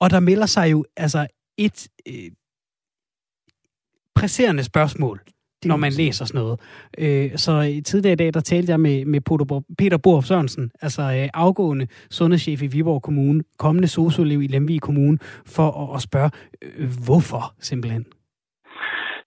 [0.00, 1.26] Og der melder sig jo altså
[1.58, 2.30] et øh,
[4.14, 5.20] presserende spørgsmål
[5.64, 6.60] når man læser sådan noget.
[6.98, 9.20] Øh, så tidligere i dag, der talte jeg med, med
[9.78, 15.18] Peter Borf Sørensen, altså øh, afgående sundhedschef i Viborg Kommune, kommende sociolev i Lemvig Kommune,
[15.46, 16.30] for at, at spørge,
[16.62, 18.06] øh, hvorfor simpelthen?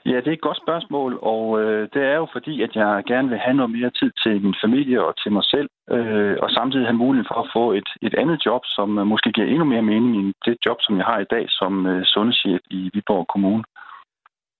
[0.05, 3.29] Ja, det er et godt spørgsmål, og øh, det er jo fordi, at jeg gerne
[3.29, 6.85] vil have noget mere tid til min familie og til mig selv, øh, og samtidig
[6.85, 9.81] have mulighed for at få et, et andet job, som øh, måske giver endnu mere
[9.81, 13.63] mening end det job, som jeg har i dag som øh, sundhedschef i Viborg Kommune.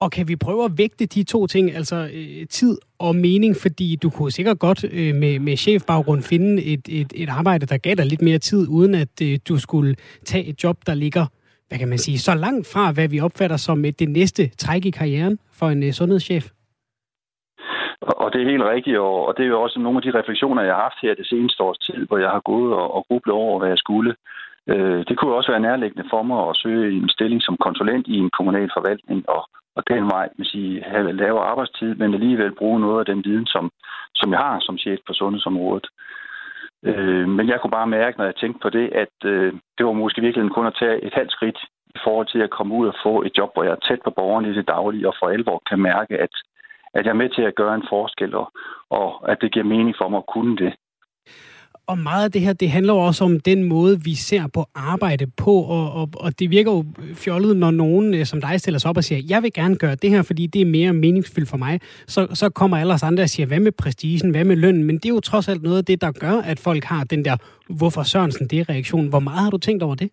[0.02, 3.96] Og kan vi prøve at vægte de to ting, altså øh, tid og mening, fordi
[4.04, 7.96] du kunne sikkert godt øh, med, med chefbaggrund finde et, et, et arbejde, der gav
[7.96, 11.26] dig lidt mere tid, uden at øh, du skulle tage et job, der ligger,
[11.68, 14.86] hvad kan man sige, så langt fra, hvad vi opfatter som øh, det næste træk
[14.86, 16.46] i karrieren for en øh, sundhedschef?
[18.02, 20.76] Og det er helt rigtigt, og det er jo også nogle af de refleksioner, jeg
[20.76, 23.60] har haft her det seneste års tid, hvor jeg har gået og, og grublet over,
[23.60, 24.16] hvad jeg skulle.
[24.68, 28.18] Øh, det kunne også være nærliggende for mig at søge en stilling som konsulent i
[28.18, 29.42] en kommunal forvaltning, og
[29.76, 33.46] og den vej man sige, have lavere arbejdstid, men alligevel bruge noget af den viden,
[33.46, 33.72] som,
[34.16, 35.88] som jeg har som chef på sundhedsområdet.
[36.84, 39.92] Øh, men jeg kunne bare mærke, når jeg tænkte på det, at øh, det var
[39.92, 41.60] måske virkelig kun at tage et halvt skridt
[41.96, 44.12] i forhold til at komme ud og få et job, hvor jeg er tæt på
[44.12, 46.34] borgerne i det daglige, og for alvor kan mærke, at,
[46.94, 48.52] at jeg er med til at gøre en forskel, og,
[48.90, 50.74] og at det giver mening for mig at kunne det
[51.88, 54.70] og meget af det her, det handler jo også om den måde, vi ser på
[54.76, 58.80] arbejde på, og, og, og det virker jo fjollet, når nogen øh, som dig stiller
[58.80, 61.50] sig op og siger, jeg vil gerne gøre det her, fordi det er mere meningsfyldt
[61.50, 61.80] for mig.
[62.08, 64.84] Så, så kommer alle os andre og siger, hvad med prestigen, hvad med lønnen?
[64.84, 67.26] Men det er jo trods alt noget af det, der gør, at folk har den
[67.26, 67.38] der,
[67.70, 69.08] hvorfor Sørensen det reaktion.
[69.08, 70.10] Hvor meget har du tænkt over det?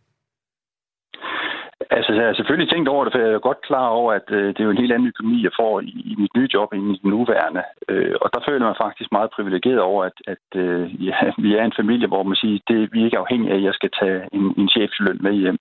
[1.90, 4.48] Altså, jeg har selvfølgelig tænkt over det, for jeg er godt klar over, at øh,
[4.48, 6.96] det er jo en helt anden økonomi, jeg får i, i mit nye job end
[6.96, 7.62] i den nuværende.
[7.88, 11.56] Øh, og der føler jeg mig faktisk meget privilegeret over, at, at øh, ja, vi
[11.56, 13.90] er en familie, hvor man siger, det, vi er ikke afhængige af, at jeg skal
[14.00, 15.58] tage en, en chefsløn med hjem.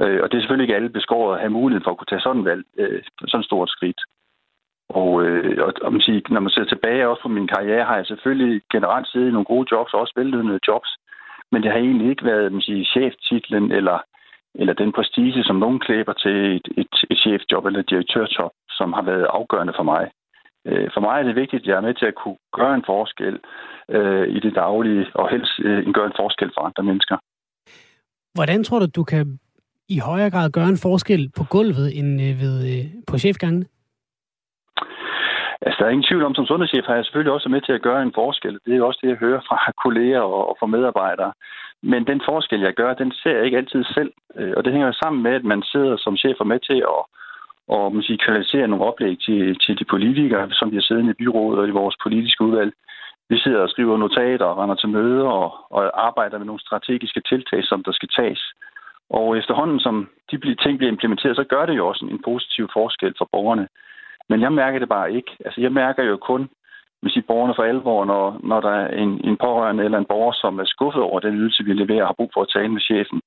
[0.00, 2.26] Øh, og det er selvfølgelig ikke alle beskåret at have mulighed for at kunne tage
[2.26, 4.00] sådan, valg, øh, sådan stort skridt.
[4.88, 7.96] Og, øh, og, og man siger, når man ser tilbage også på min karriere, har
[7.96, 10.90] jeg selvfølgelig generelt siddet i nogle gode jobs, også vellønnede jobs.
[11.52, 13.98] Men det har egentlig ikke været man siger, cheftitlen eller
[14.54, 18.92] eller den prestige, som nogen klæber til et, et, et chefjob eller et direktørjob, som
[18.92, 20.10] har været afgørende for mig.
[20.66, 22.84] Øh, for mig er det vigtigt, at jeg er med til at kunne gøre en
[22.86, 23.38] forskel
[23.96, 27.16] øh, i det daglige, og helst øh, gøre en forskel for andre mennesker.
[28.34, 29.38] Hvordan tror du, du kan
[29.88, 33.66] i højere grad gøre en forskel på gulvet end øh, ved, øh, på chefgangene?
[35.66, 37.82] Altså, der er ingen tvivl om, som sundhedschef har jeg selvfølgelig også med til at
[37.82, 38.58] gøre en forskel.
[38.66, 41.32] Det er også det, jeg hører fra kolleger og, og fra medarbejdere.
[41.82, 44.12] Men den forskel, jeg gør, den ser jeg ikke altid selv.
[44.36, 46.78] Øh, og det hænger jo sammen med, at man sidder som chef og med til
[46.94, 47.02] at
[47.68, 51.20] og man siger, kvalificere nogle oplæg til, til de politikere, som vi har siddende i
[51.22, 52.72] byrådet og i vores politiske udvalg.
[53.28, 57.20] Vi sidder og skriver notater og render til møder og, og arbejder med nogle strategiske
[57.20, 58.42] tiltag, som der skal tages.
[59.10, 63.14] Og efterhånden, som de ting bliver implementeret, så gør det jo også en positiv forskel
[63.18, 63.68] for borgerne.
[64.28, 65.36] Men jeg mærker det bare ikke.
[65.44, 66.48] Altså, jeg mærker jo kun,
[67.02, 70.32] hvis I borgerne for alvor, når, når der er en, en pårørende eller en borger,
[70.32, 72.80] som er skuffet over den ydelse, vi leverer, og har brug for at tale med
[72.80, 73.20] chefen.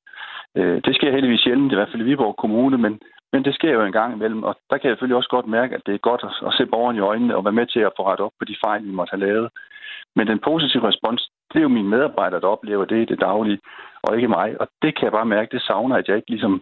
[0.57, 2.99] Øh, det sker heldigvis sjældent, i hvert fald i Viborg Kommune, men,
[3.33, 5.75] men det sker jo en gang imellem, og der kan jeg selvfølgelig også godt mærke,
[5.75, 7.95] at det er godt at, at se borgeren i øjnene og være med til at
[7.97, 9.49] få rettet op på de fejl, vi måtte have lavet.
[10.15, 13.59] Men den positive respons, det er jo mine medarbejdere, der oplever det i det daglige,
[14.03, 14.61] og ikke mig.
[14.61, 16.61] Og det kan jeg bare mærke, det savner, at jeg ikke ligesom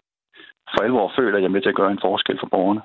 [0.71, 2.81] for alvor føler, at jeg er med til at gøre en forskel for borgerne.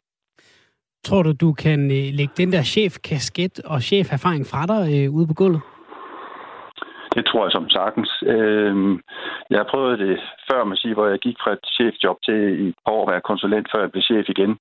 [1.04, 5.26] Tror du, du kan øh, lægge den der chefkasket og cheferfaring fra dig øh, ude
[5.26, 5.62] på gulvet?
[7.14, 8.10] Det tror jeg som sagtens.
[8.26, 8.74] Øh,
[9.50, 10.18] jeg har prøvet det
[10.50, 13.12] før, man siger, hvor jeg gik fra et chefjob til i et par år at
[13.12, 14.58] være konsulent, før jeg blev chef igen.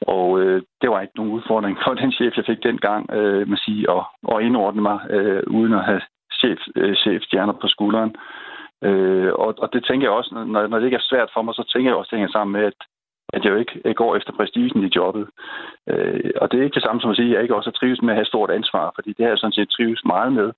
[0.00, 3.58] Og øh, det var ikke nogen udfordring for den chef, jeg fik dengang, øh, man
[3.66, 6.02] sige, at, at indordne mig, øh, uden at have
[6.40, 8.12] chef, øh, chefstjerner på skulderen.
[8.88, 11.54] Øh, og, og det tænker jeg også, når, når det ikke er svært for mig,
[11.54, 12.78] så tænker jeg også, det hænger sammen med, at
[13.32, 15.26] at jeg jo ikke går efter prestigen i jobbet.
[15.90, 18.02] Øh, og det er ikke det samme som at sige, at jeg ikke også trives
[18.02, 20.52] med at have stort ansvar, fordi det har jeg sådan set trives meget med.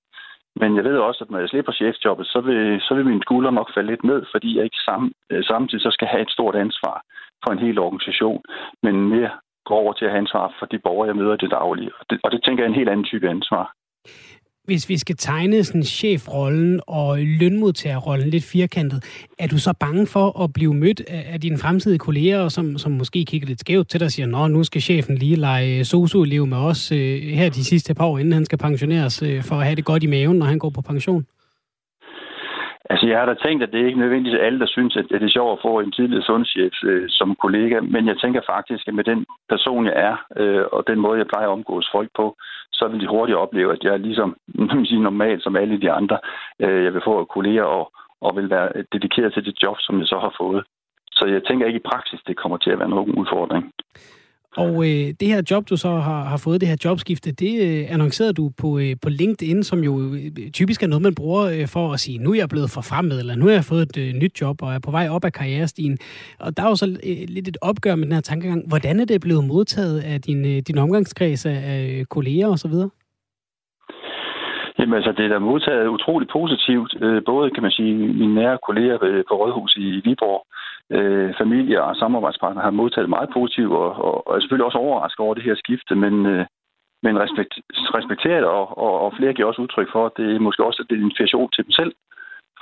[0.57, 3.53] Men jeg ved også, at når jeg slipper chefjobbet, så vil, så vil mine skuldre
[3.53, 6.57] nok falde lidt ned, fordi jeg ikke sam, øh, samtidig så skal have et stort
[6.57, 6.97] ansvar
[7.45, 8.43] for en hel organisation,
[8.83, 9.31] men mere
[9.65, 11.93] går over til at have ansvar for de borgere, jeg møder i det daglige.
[11.99, 13.75] Og det, og det tænker jeg er en helt anden type ansvar
[14.65, 19.01] hvis vi skal tegne sådan chefrollen og lønmodtagerrollen lidt firkantet,
[19.39, 21.01] er du så bange for at blive mødt
[21.35, 24.47] af dine fremtidige kolleger, som, som måske kigger lidt skævt til dig og siger, nå,
[24.49, 28.33] nu skal chefen lige lege sosu-elev med os øh, her de sidste par år, inden
[28.33, 30.83] han skal pensioneres, øh, for at have det godt i maven, når han går på
[30.83, 31.25] pension?
[32.91, 35.23] Altså, jeg har da tænkt, at det er ikke nødvendigvis alle, der synes, at det
[35.23, 38.95] er sjovt at få en tidligere sundhedschef øh, som kollega, men jeg tænker faktisk, at
[38.95, 42.37] med den person, jeg er, øh, og den måde, jeg plejer at omgås folk på,
[42.81, 44.37] så vil de hurtigt opleve, at jeg er ligesom
[44.89, 46.19] sige, normal som alle de andre.
[46.65, 47.85] Øh, jeg vil få kolleger og,
[48.21, 50.63] og vil være dedikeret til det job, som jeg så har fået.
[51.13, 53.73] Så jeg tænker ikke i praksis, det kommer til at være nogen udfordring.
[54.57, 57.95] Og øh, det her job, du så har, har fået, det her jobskifte, det øh,
[57.95, 61.67] annoncerede du på, øh, på LinkedIn, som jo øh, typisk er noget, man bruger øh,
[61.75, 64.21] for at sige, nu er jeg blevet forfremmet, eller nu har jeg fået et øh,
[64.23, 65.99] nyt job, og er på vej op ad karrierestigen.
[66.41, 68.69] Og der er jo så øh, lidt et opgør med den her tankegang.
[68.69, 72.75] Hvordan er det blevet modtaget af din, øh, din omgangskreds af øh, kolleger osv.?
[74.79, 76.93] Jamen altså, det er da modtaget utrolig positivt.
[77.05, 80.41] Øh, både, kan man sige, mine nære kolleger øh, på Rådhus i Viborg,
[80.97, 85.21] øh, familie og samarbejdspartnere har modtaget meget positivt, og, og, og er selvfølgelig også overrasket
[85.21, 86.47] over det her skifte, men, øh,
[87.03, 87.55] men respekt,
[87.99, 90.95] respekteret, og, og, og flere giver også udtryk for, at det er måske også er
[90.95, 91.93] en inspiration til dem selv.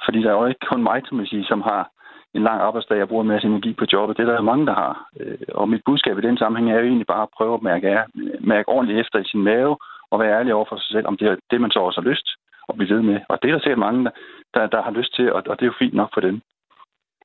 [0.04, 1.90] Fordi der er jo ikke kun mig, som, sige, som har
[2.34, 4.16] en lang arbejdsdag og bruger en masse energi på jobbet.
[4.16, 5.08] Det er der mange, der har.
[5.20, 7.88] Øh, og mit budskab i den sammenhæng er jo egentlig bare at prøve at mærke,
[7.88, 8.04] er,
[8.40, 9.76] mærke ordentligt efter i sin mave,
[10.10, 12.10] og være ærlig over for sig selv, om det er det, man så også har
[12.10, 12.28] lyst
[12.68, 13.20] at blive ved med.
[13.28, 14.10] Og det er der sikkert mange,
[14.54, 16.40] der, der har lyst til, og, og det er jo fint nok for dem.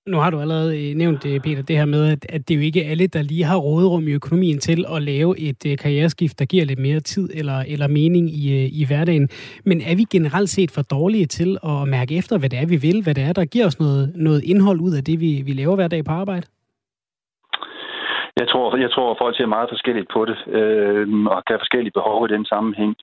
[0.08, 2.62] Nu har du allerede øh, nævnt, øh, Peter, det her med, at, det er jo
[2.62, 6.46] ikke alle, der lige har råderum i økonomien til at lave et øh, karriereskift, der
[6.46, 9.30] giver lidt mere tid eller, eller mening i, i hverdagen.
[9.66, 12.76] Men er vi generelt set for dårlige til at mærke efter, hvad det er, vi
[12.88, 15.54] vil, hvad det er, der giver os noget, noget indhold ud af det, vi, vi
[15.54, 16.46] laver hver dag på arbejde?
[18.40, 21.64] Jeg tror, jeg tror, at folk ser meget forskelligt på det, øh, og kan have
[21.66, 22.96] forskellige behov i den sammenhæng.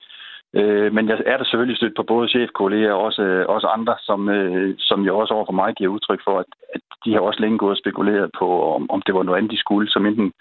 [0.59, 3.95] Øh, men jeg er da selvfølgelig stødt på både chefkolleger og også, øh, også andre,
[3.99, 7.41] som, øh, som jo også overfor mig giver udtryk for, at, at de har også
[7.41, 10.31] længe gået og spekuleret på, om, om det var noget andet, de skulle, som enten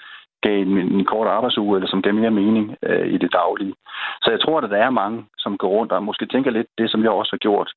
[0.43, 3.75] gav en, en kort arbejdsuge, eller som gav mere mening øh, i det daglige.
[4.23, 6.91] Så jeg tror, at der er mange, som går rundt og måske tænker lidt det,
[6.91, 7.71] som jeg også har gjort.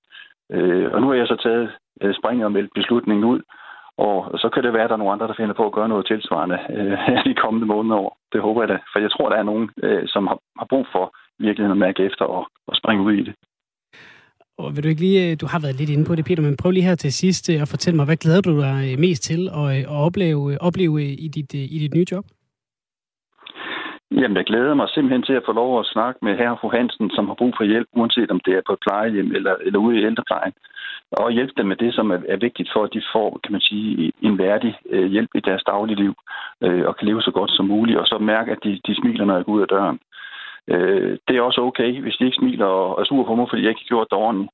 [0.51, 3.41] Øh, og nu har jeg så taget øh, springet og meldt beslutningen ud,
[3.97, 5.89] Og så kan det være, at der er nogle andre, der finder på at gøre
[5.89, 8.17] noget tilsvarende øh, de kommende måneder år.
[8.33, 8.77] Det håber jeg da.
[8.91, 11.05] For jeg tror, der er nogen, øh, som har, har brug for
[11.39, 13.35] virkeligheden at mærke efter og, og springe ud i det.
[14.57, 16.57] Og vil du ikke lige, øh, du har været lidt inde på det, Peter, men
[16.57, 19.23] prøv lige her til sidst øh, at fortælle mig, hvad glæder du dig øh, mest
[19.23, 22.25] til at, at opleve, opleve i, dit, i dit nye job?
[24.19, 26.69] Jamen, jeg glæder mig simpelthen til at få lov at snakke med herre og fru
[26.69, 29.79] Hansen, som har brug for hjælp, uanset om det er på et plejehjem eller, eller
[29.79, 30.53] ude i ældreplejen.
[31.11, 33.61] Og hjælpe dem med det, som er, er vigtigt for, at de får, kan man
[33.61, 36.13] sige, en værdig øh, hjælp i deres daglige liv,
[36.61, 39.25] øh, og kan leve så godt som muligt, og så mærke, at de, de smiler,
[39.25, 39.99] når jeg går ud af døren.
[40.67, 43.61] Øh, det er også okay, hvis de ikke smiler og er sur på mig, fordi
[43.61, 44.51] jeg ikke har gjort det ordentligt.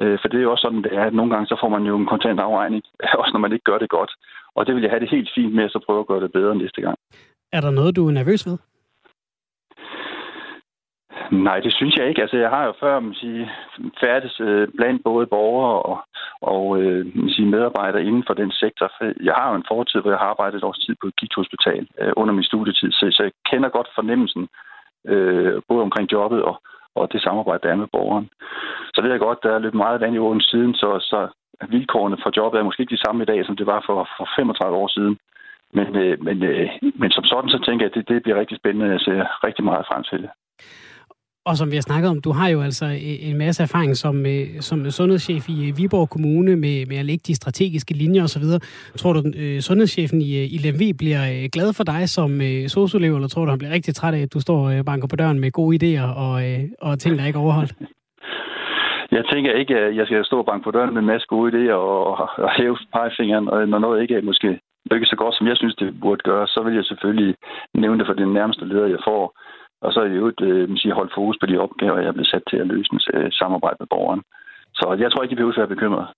[0.00, 1.82] Øh, for det er jo også sådan, det er, at nogle gange så får man
[1.82, 2.82] jo en kontant afregning,
[3.22, 4.12] også når man ikke gør det godt.
[4.54, 6.32] Og det vil jeg have det helt fint med, at så prøve at gøre det
[6.32, 6.98] bedre næste gang.
[7.52, 8.58] Er der noget, du er nervøs ved?
[11.30, 12.22] Nej, det synes jeg ikke.
[12.22, 13.50] Altså, jeg har jo før man sige,
[14.00, 15.98] færdes øh, blandt både borgere og,
[16.42, 18.88] og øh, man sige, medarbejdere inden for den sektor.
[19.22, 21.86] Jeg har jo en fortid, hvor jeg har arbejdet et års tid på et gigthospital
[22.00, 24.48] øh, under min studietid, så, så jeg kender godt fornemmelsen
[25.06, 26.62] øh, både omkring jobbet og,
[26.94, 28.28] og det samarbejde, der er med borgeren.
[28.94, 31.28] Så ved jeg godt, der er lidt meget vand i åen siden, så, så
[31.68, 34.28] vilkårene for jobbet er måske ikke de samme i dag, som det var for, for
[34.36, 35.18] 35 år siden.
[35.72, 38.56] Men, øh, men, øh, men som sådan, så tænker jeg, at det, det bliver rigtig
[38.58, 38.92] spændende.
[38.92, 40.30] Jeg ser rigtig meget frem til det.
[41.48, 42.86] Og som vi har snakket om, du har jo altså
[43.28, 47.24] en masse erfaring som, øh, som sundhedschef i øh, Viborg Kommune med, med at lægge
[47.26, 48.46] de strategiske linjer osv.
[49.00, 52.30] Tror du, øh, sundhedschefen i, i Lemvi bliver glad for dig som
[52.76, 55.16] sociolev, eller tror du, han bliver rigtig træt af, at du står og banker på
[55.16, 56.34] døren med gode idéer og,
[56.86, 57.74] og ting, der ikke er overholdt?
[59.16, 61.48] Jeg tænker ikke, at jeg skal stå og banke på døren med en masse gode
[61.52, 62.06] idéer og,
[62.44, 65.74] og hæve pegefingeren, og når noget ikke er måske lykkes så godt, som jeg synes,
[65.74, 67.34] det burde gøre, så vil jeg selvfølgelig
[67.74, 69.22] nævne det for den nærmeste leder, jeg får
[69.84, 72.44] og så i øvrigt øh, sige, holde fokus på de opgaver, jeg er blevet sat
[72.50, 74.22] til at løse med samarbejde med borgeren.
[74.78, 76.08] Så jeg tror ikke, de behøver at være bekymret.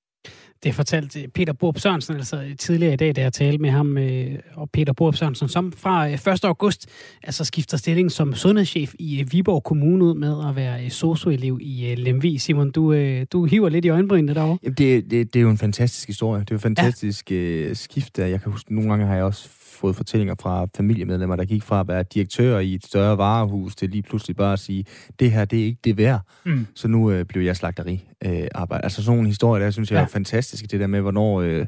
[0.65, 4.39] Det fortalte Peter Borup Sørensen altså tidligere i dag, da jeg talte med ham, øh,
[4.55, 6.27] og Peter Borup Sørensen, som fra 1.
[6.29, 6.87] Øh, august
[7.23, 11.95] altså skifter stilling som sundhedschef i øh, Viborg Kommune ud med at være socioelev i
[11.99, 12.39] Lemvi.
[12.39, 12.95] Simon, du,
[13.33, 14.59] du hiver lidt i øjenbrynene derovre.
[14.63, 16.41] Jamen, det, det, det er jo en fantastisk historie.
[16.41, 17.75] Det er jo en fantastisk ja.
[17.75, 18.19] skift.
[18.19, 19.49] Jeg kan huske, nogle gange har jeg også
[19.83, 23.91] fået fortællinger fra familiemedlemmer, der gik fra at være direktør i et større varehus, til
[23.91, 24.85] lige pludselig bare at sige,
[25.21, 26.21] det her, det er ikke det værd.
[26.45, 26.67] Mm.
[26.75, 28.85] Så nu øh, blev jeg slagteri øh, arbejde.
[28.85, 30.03] Altså sådan nogle historier, der synes jeg ja.
[30.03, 31.41] er fantastiske, det der med, hvornår...
[31.41, 31.67] Øh,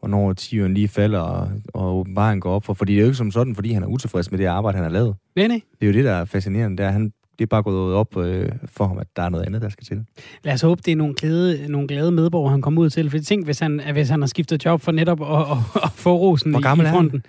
[0.00, 2.74] hvornår tigeren lige falder, og, og vejen går op for.
[2.74, 4.84] Fordi det er jo ikke som sådan, fordi han er utilfreds med det arbejde, han
[4.84, 5.14] har lavet.
[5.36, 5.60] Nej, nej.
[5.80, 8.16] Det er jo det, der er fascinerende, det er, han det er bare gået op
[8.16, 10.04] øh, for ham, at der er noget andet, der skal til.
[10.44, 13.10] Lad os håbe, det er nogle glade, nogle glade medborgere, han kommer ud til.
[13.10, 16.16] For tænk, hvis han, hvis han har skiftet job for netop at, at, at få
[16.16, 17.22] rosen Hvor gammel i, i fronten.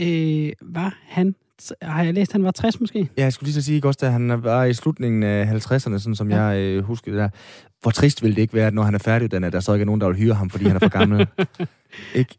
[0.00, 1.34] Øh, var han
[1.82, 3.08] har jeg læst, at han var 60 måske?
[3.16, 6.14] Ja, jeg skulle lige så sige også, at han var i slutningen af 50'erne, sådan
[6.14, 6.42] som ja.
[6.42, 7.28] jeg øh, husker det der.
[7.82, 9.86] Hvor trist ville det ikke være, at når han er færdiguddannet, der så ikke er
[9.86, 11.26] nogen, der vil hyre ham, fordi han er for gammel.
[12.14, 12.38] ikke?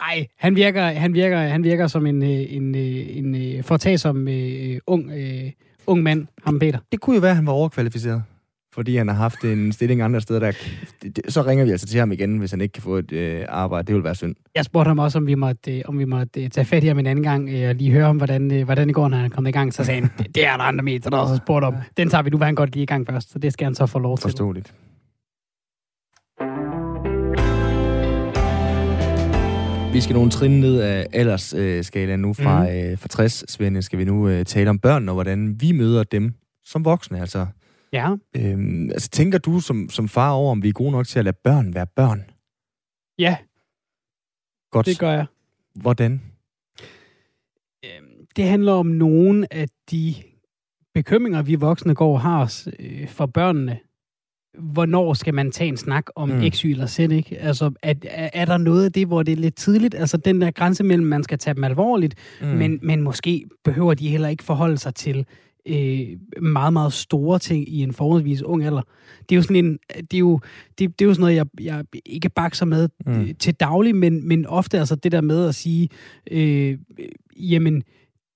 [0.00, 4.26] Ej, han virker, han virker, han virker som en, øh, en, øh, en, en foretagsom
[4.26, 5.50] uh, ung, uh,
[5.88, 6.78] ung mand, ham Peter.
[6.92, 8.22] Det kunne jo være, at han var overkvalificeret
[8.78, 10.52] fordi han har haft en stilling andre steder, der,
[11.28, 13.86] så ringer vi altså til ham igen, hvis han ikke kan få et øh, arbejde.
[13.86, 14.34] Det vil være synd.
[14.54, 16.86] Jeg spurgte ham også, om vi måtte, øh, om vi måtte øh, tage fat i
[16.86, 19.16] ham en anden gang, øh, og lige høre om, hvordan, øh, hvordan det går, når
[19.16, 19.74] han er kommet i gang.
[19.74, 21.74] Så sagde han, det, det er der andre medier, der også spurgte om.
[21.96, 23.74] Den tager vi, nu vil han godt lige i gang først, så det skal han
[23.74, 24.22] så få lov til.
[24.22, 24.74] Forståeligt.
[29.98, 32.68] Vi skal nogle trin ned af aldersskalaen nu fra, mm.
[32.68, 36.04] øh, fra 60, Svende, skal vi nu øh, tale om børn og hvordan vi møder
[36.04, 36.34] dem
[36.64, 37.46] som voksne, altså
[37.92, 38.14] Ja.
[38.36, 41.24] Øhm, altså, tænker du som, som far over, om vi er gode nok til at
[41.24, 42.24] lade børn være børn?
[43.18, 43.36] Ja.
[44.70, 44.86] Godt.
[44.86, 45.26] Det gør jeg.
[45.74, 46.22] Hvordan?
[47.84, 50.14] Øhm, det handler om nogle af de
[50.94, 53.78] bekymringer, vi voksne går og har os øh, for børnene.
[54.60, 56.50] Hvornår skal man tage en snak om mm.
[56.50, 57.38] X, Y eller Z, ikke?
[57.38, 57.94] Altså, er,
[58.32, 59.94] er der noget af det, hvor det er lidt tidligt?
[59.94, 62.46] Altså, den der grænse mellem, man skal tage dem alvorligt, mm.
[62.46, 65.26] men, men måske behøver de heller ikke forholde sig til
[65.68, 66.06] øh,
[66.42, 68.82] meget, meget store ting i en forholdsvis ung alder.
[69.28, 70.40] Det er jo sådan en, det er jo,
[70.78, 73.34] det, det er jo sådan noget, jeg, jeg ikke bakser med mm.
[73.38, 75.88] Til daglig, men, men ofte altså det der med at sige,
[76.30, 76.78] øh,
[77.36, 77.82] jamen,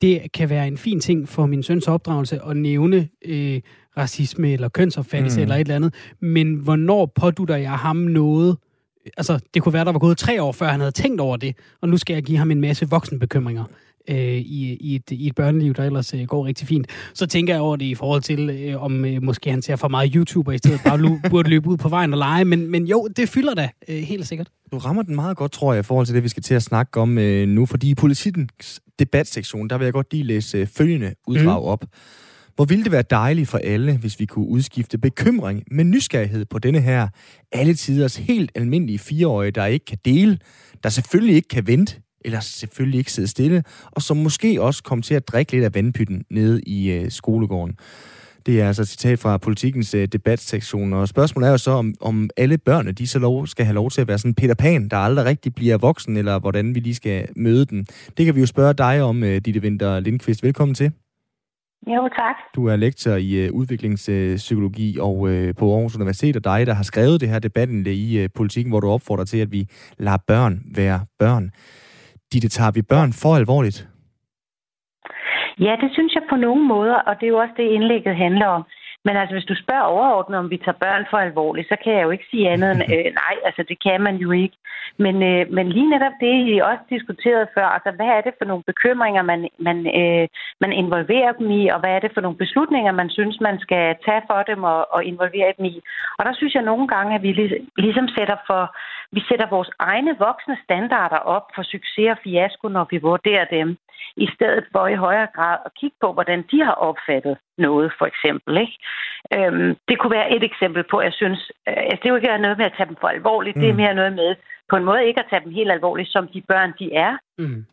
[0.03, 3.61] det kan være en fin ting for min søns opdragelse at nævne øh,
[3.97, 5.43] racisme eller kønsopfattelse mm.
[5.43, 8.57] eller et eller andet, men hvornår pådutter jeg ham noget,
[9.17, 11.57] altså det kunne være, der var gået tre år, før han havde tænkt over det,
[11.81, 13.65] og nu skal jeg give ham en masse voksenbekymringer
[14.09, 16.87] øh, i, i, et, i et børneliv, der ellers øh, går rigtig fint.
[17.15, 19.88] Så tænker jeg over det i forhold til, øh, om øh, måske han ser for
[19.88, 22.45] meget YouTuber i stedet bare burde løbe ud på vejen og lege.
[22.45, 24.49] Men, men jo, det fylder da øh, helt sikkert.
[24.73, 26.62] Du rammer den meget godt, tror jeg, i forhold til det, vi skal til at
[26.62, 27.67] snakke om øh, nu.
[27.67, 31.69] Fordi i politikens debatsektion, der vil jeg godt lige læse øh, følgende uddrag mm.
[31.69, 31.85] op.
[32.57, 36.59] Hvor ville det være dejligt for alle, hvis vi kunne udskifte bekymring med nysgerrighed på
[36.59, 37.09] denne her
[37.53, 40.38] alle tiders helt almindelige fireårige, der ikke kan dele,
[40.83, 45.02] der selvfølgelig ikke kan vente, eller selvfølgelig ikke sidde stille, og som måske også kom
[45.02, 47.76] til at drikke lidt af vandpytten nede i øh, skolegården.
[48.46, 51.94] Det er altså et citat fra politikens øh, debatsektion, og spørgsmålet er jo så, om,
[52.00, 54.88] om alle børnene, de så lov, skal have lov til at være sådan Peter Pan,
[54.88, 57.87] der aldrig rigtig bliver voksen, eller hvordan vi lige skal møde den.
[58.16, 60.42] Det kan vi jo spørge dig om, øh, Ditte Vinter Lindqvist.
[60.42, 60.92] Velkommen til.
[61.87, 62.37] Jo, tak.
[62.54, 66.82] Du er lektor i uh, udviklingspsykologi og uh, på Aarhus Universitet, og dig, der har
[66.82, 70.62] skrevet det her debatindlæg i uh, politikken, hvor du opfordrer til, at vi lader børn
[70.74, 71.50] være børn.
[72.33, 73.88] Ditte, tager vi børn for alvorligt?
[75.61, 78.47] Ja, det synes jeg på nogle måder, og det er jo også det, indlægget handler
[78.47, 78.64] om.
[79.05, 82.03] Men altså, hvis du spørger overordnet, om vi tager børn for alvorligt, så kan jeg
[82.03, 84.57] jo ikke sige andet end, øh, nej, altså det kan man jo ikke.
[85.05, 88.47] Men, øh, men lige netop det, I også diskuterede før, altså hvad er det for
[88.51, 90.29] nogle bekymringer, man, man, øh,
[90.61, 93.85] man involverer dem i, og hvad er det for nogle beslutninger, man synes, man skal
[94.07, 95.75] tage for dem og, og involvere dem i.
[96.18, 97.33] Og der synes jeg nogle gange, at vi
[97.87, 98.62] ligesom sætter for,
[99.14, 103.68] vi sætter vores egne voksne standarder op for succes og fiasko, når vi vurderer dem
[104.16, 108.07] i stedet for i højere grad at kigge på, hvordan de har opfattet noget, for
[108.12, 108.53] eksempel.
[108.64, 108.77] Ikke?
[109.37, 112.44] Øhm, det kunne være et eksempel på, jeg synes, øh, altså, det er jo ikke
[112.46, 113.61] noget med at tage dem for alvorligt, mm.
[113.62, 113.83] det er mm.
[113.83, 114.31] mere noget med
[114.70, 117.12] på en måde ikke at tage dem helt alvorligt, som de børn, de er.
[117.38, 117.64] Mm.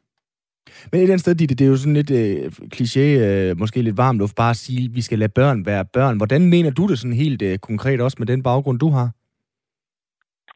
[0.91, 3.81] Men et eller andet sted, Ditte, det er jo sådan lidt øh, kliché, øh, måske
[3.81, 6.17] lidt varmt luft, bare at sige, at vi skal lade børn være børn.
[6.17, 9.09] Hvordan mener du det sådan helt øh, konkret også med den baggrund, du har?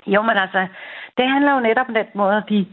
[0.08, 0.68] Jo, men altså,
[1.18, 2.68] det handler jo netop om den måde, de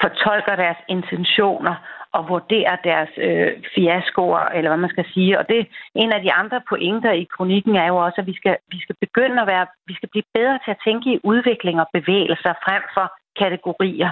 [0.00, 1.74] fortolker deres intentioner
[2.12, 5.38] og vurderer deres øh, fiaskoer, eller hvad man skal sige.
[5.38, 8.56] Og det en af de andre pointer i kronikken er jo også, at vi skal,
[8.72, 11.88] vi skal begynde at være, vi skal blive bedre til at tænke i udvikling og
[11.92, 13.06] bevægelser frem for
[13.42, 14.10] kategorier.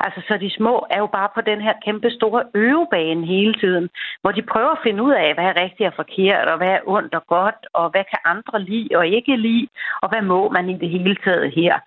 [0.00, 3.88] Altså, så de små er jo bare på den her kæmpe store øvebane hele tiden,
[4.22, 6.86] hvor de prøver at finde ud af, hvad er rigtigt og forkert, og hvad er
[6.86, 9.68] ondt og godt, og hvad kan andre lide og ikke lide,
[10.02, 11.78] og hvad må man i det hele taget her.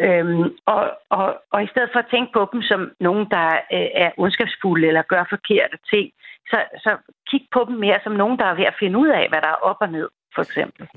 [0.00, 3.88] Øhm, og, og, og i stedet for at tænke på dem som nogen, der øh,
[3.94, 6.10] er ondskabsfulde eller gør forkerte ting,
[6.50, 6.90] så, så
[7.30, 9.48] kig på dem mere som nogen, der er ved at finde ud af, hvad der
[9.48, 10.88] er op og ned, for eksempel.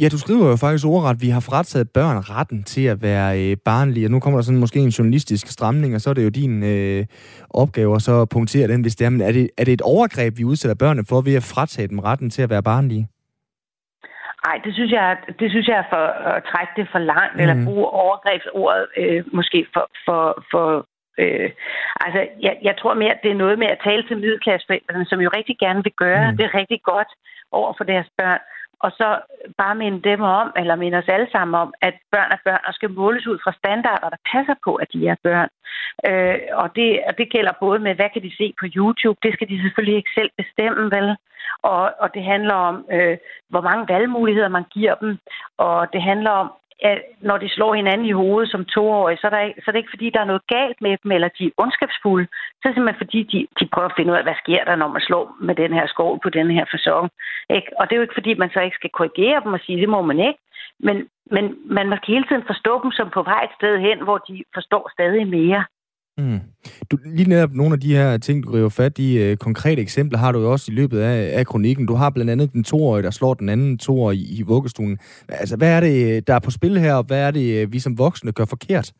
[0.00, 3.56] Ja, du skriver jo faktisk ordret, vi har frataget børn retten til at være øh,
[3.64, 6.38] barnlige, og nu kommer der sådan måske en journalistisk stramning, og så er det jo
[6.42, 7.04] din øh,
[7.50, 9.10] opgave at så punktere den, hvis det er.
[9.10, 11.98] Men er det, er det et overgreb, vi udsætter børnene for ved at fratage dem
[11.98, 13.04] retten til at være barnlige?
[14.46, 17.40] Nej, det synes jeg, det synes jeg er for at trække det for langt, mm.
[17.40, 20.66] eller bruge overgrebsordet øh, måske for, for, for
[21.18, 21.50] Øh,
[22.04, 25.20] altså, jeg, jeg tror mere, at det er noget med at tale til middelklasseforældrene, som
[25.20, 26.36] jo rigtig gerne vil gøre mm.
[26.36, 27.10] det rigtig godt
[27.52, 28.40] over for deres børn
[28.84, 29.08] og så
[29.58, 32.74] bare minde dem om, eller minde os alle sammen om, at børn er børn og
[32.74, 35.50] skal måles ud fra standarder, der passer på, at de er børn.
[36.08, 39.32] Øh, og, det, og det gælder både med, hvad kan de se på YouTube, det
[39.32, 41.16] skal de selvfølgelig ikke selv bestemme, vel?
[41.62, 43.16] Og, og det handler om, øh,
[43.48, 45.18] hvor mange valgmuligheder man giver dem,
[45.58, 46.52] og det handler om,
[46.90, 49.72] at når de slår hinanden i hovedet som toårige, så er, der ikke, så er
[49.72, 52.26] det ikke, fordi der er noget galt med dem, eller de er ondskabsfulde.
[52.58, 54.76] Så er det simpelthen, fordi de, de prøver at finde ud af, hvad sker der,
[54.76, 57.10] når man slår med den her skål på den her fasong.
[57.56, 57.68] Ikke?
[57.78, 59.88] Og det er jo ikke, fordi man så ikke skal korrigere dem og sige, det
[59.88, 60.40] må man ikke.
[60.86, 60.96] Men,
[61.34, 64.44] men man skal hele tiden forstå dem som på vej et sted hen, hvor de
[64.54, 65.64] forstår stadig mere.
[66.18, 66.40] Mm.
[66.90, 70.18] Du, lige netop nogle af de her ting, du river fat i, uh, konkrete eksempler,
[70.18, 71.86] har du jo også i løbet af, af kronikken.
[71.86, 74.98] Du har blandt andet den toårige, der slår den anden toårige i, i vuggestuen.
[75.28, 77.78] Altså, hvad er det, der er på spil her, og hvad er det, øh, vi
[77.78, 78.92] som voksne gør forkert?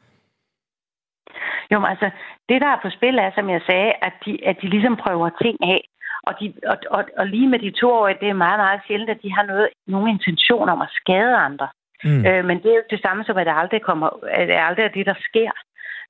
[1.71, 2.11] Jo, men altså,
[2.49, 5.31] det der er på spil er, som jeg sagde, at de, at de ligesom prøver
[5.43, 5.81] ting af.
[6.29, 9.23] Og, de, og, og, og lige med de toårige, det er meget, meget sjældent, at
[9.23, 11.69] de har noget, nogen intention om at skade andre.
[12.05, 12.27] Mm.
[12.27, 14.85] Øh, men det er jo det samme som, at det aldrig, kommer, at det aldrig
[14.85, 15.53] er det, der sker.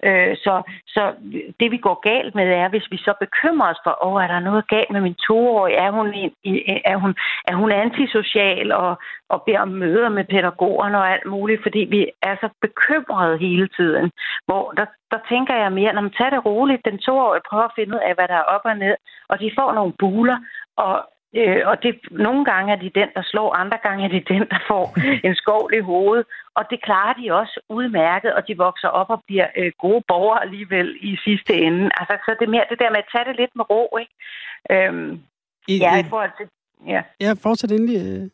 [0.03, 1.03] Øh, så, så
[1.61, 4.41] det, vi går galt med, er, hvis vi så bekymrer os for, åh, er der
[4.41, 5.77] noget galt med min toårige?
[5.77, 6.07] Er hun,
[6.85, 11.63] er hun, er hun antisocial og, og beder om møder med pædagogerne og alt muligt,
[11.63, 14.11] fordi vi er så bekymrede hele tiden.
[14.47, 17.77] Hvor der, der tænker jeg mere, når man tager det roligt, den toårige prøver at
[17.79, 18.97] finde ud af, hvad der er op og ned,
[19.29, 20.39] og de får nogle buler,
[20.77, 20.95] og
[21.37, 24.43] Øh, og det, nogle gange er de den, der slår, andre gange er det den,
[24.53, 24.87] der får
[25.27, 26.27] en skovl i hovedet.
[26.55, 30.43] Og det klarer de også udmærket, og de vokser op og bliver øh, gode borgere
[30.43, 31.91] alligevel i sidste ende.
[32.01, 34.15] Altså, så det er mere det der med at tage det lidt med ro, ikke?
[34.71, 35.21] Øhm,
[35.69, 36.47] I, ja, i forhold til...
[36.87, 37.99] Ja, ja fortsæt endelig.
[38.07, 38.31] Øh.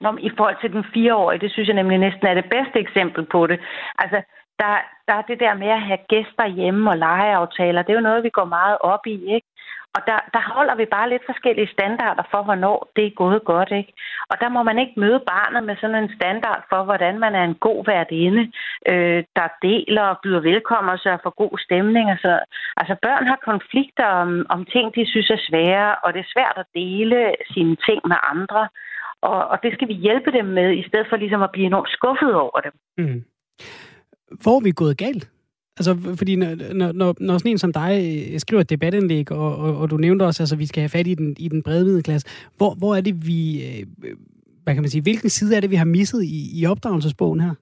[0.00, 3.26] Nå, I forhold til den fireårige, det synes jeg nemlig næsten er det bedste eksempel
[3.26, 3.60] på det.
[3.98, 4.22] Altså,
[4.58, 4.72] der,
[5.08, 8.24] der er det der med at have gæster hjemme og legeaftaler, det er jo noget,
[8.24, 9.46] vi går meget op i, ikke?
[9.98, 13.70] Og der, der holder vi bare lidt forskellige standarder for, hvornår det er gået godt.
[13.80, 13.92] Ikke?
[14.30, 17.44] Og der må man ikke møde barnet med sådan en standard for, hvordan man er
[17.44, 18.42] en god værtinde,
[18.92, 22.10] øh, der deler og byder velkommen og sørger for god stemning.
[22.14, 22.32] Altså,
[22.80, 26.56] altså børn har konflikter om, om ting, de synes er svære, og det er svært
[26.62, 27.18] at dele
[27.54, 28.68] sine ting med andre.
[29.22, 31.92] Og, og det skal vi hjælpe dem med, i stedet for ligesom at blive enormt
[31.96, 32.74] skuffet over dem.
[32.98, 33.20] Mm.
[34.42, 35.24] Hvor er vi gået galt?
[35.78, 39.76] Altså, fordi når, når, når sådan en som dig øh, skriver et debatindlæg, og, og,
[39.76, 41.84] og du nævnte også, at altså, vi skal have fat i den, i den brede
[41.84, 43.66] middelklasse, hvor, hvor er det, vi...
[43.66, 43.86] Øh,
[44.64, 47.54] hvad kan man sige, hvilken side er det, vi har misset i, i opdragelsesbogen her?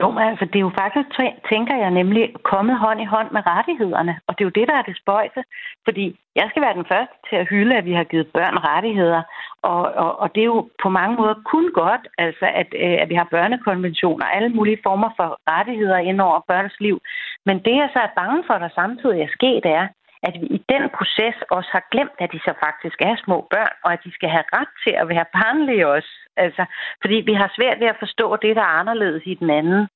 [0.00, 1.08] Jo, men altså, det er jo faktisk,
[1.52, 4.14] tænker jeg, nemlig kommet hånd i hånd med rettighederne.
[4.26, 5.42] Og det er jo det, der er det spøjse.
[5.84, 9.22] Fordi jeg skal være den første til at hylde, at vi har givet børn rettigheder.
[9.62, 13.08] Og, og, og det er jo på mange måder kun godt, altså, at, øh, at
[13.08, 17.00] vi har børnekonventioner, alle mulige former for rettigheder ind over børns liv.
[17.46, 19.86] Men det, jeg så er bange for, der samtidig er sket, er,
[20.22, 23.74] at vi i den proces også har glemt, at de så faktisk er små børn,
[23.84, 26.25] og at de skal have ret til at være barnlige også.
[26.36, 26.64] Altså,
[27.02, 29.88] fordi vi har svært ved at forstå det, der er anderledes i den anden.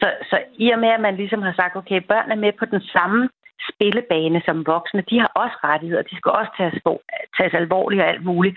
[0.00, 2.64] Så, så i og med, at man ligesom har sagt, okay, børn er med på
[2.64, 3.28] den samme
[3.70, 6.78] spillebane som voksne, de har også rettigheder, de skal også tages,
[7.38, 8.56] tages alvorligt og alt muligt.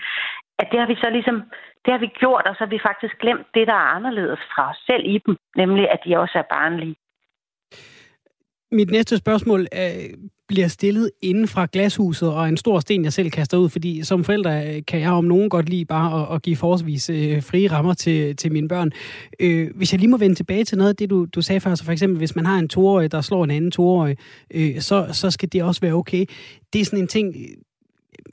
[0.58, 1.36] At det har vi så ligesom,
[1.84, 4.70] det har vi gjort, og så har vi faktisk glemt det, der er anderledes fra
[4.70, 6.96] os selv i dem, nemlig at de også er barnlige.
[8.72, 9.90] Mit næste spørgsmål er,
[10.52, 14.24] bliver stillet inden fra glashuset, og en stor sten, jeg selv kaster ud, fordi som
[14.24, 17.68] forældre øh, kan jeg om nogen godt lide bare at, at give forholdsvis øh, frie
[17.68, 18.90] rammer til, til mine børn.
[19.40, 21.74] Øh, hvis jeg lige må vende tilbage til noget af det, du, du sagde før,
[21.74, 24.16] så for eksempel, hvis man har en toårig, der slår en anden toårig,
[24.54, 26.24] øh, så, så skal det også være okay.
[26.72, 27.34] Det er sådan en ting,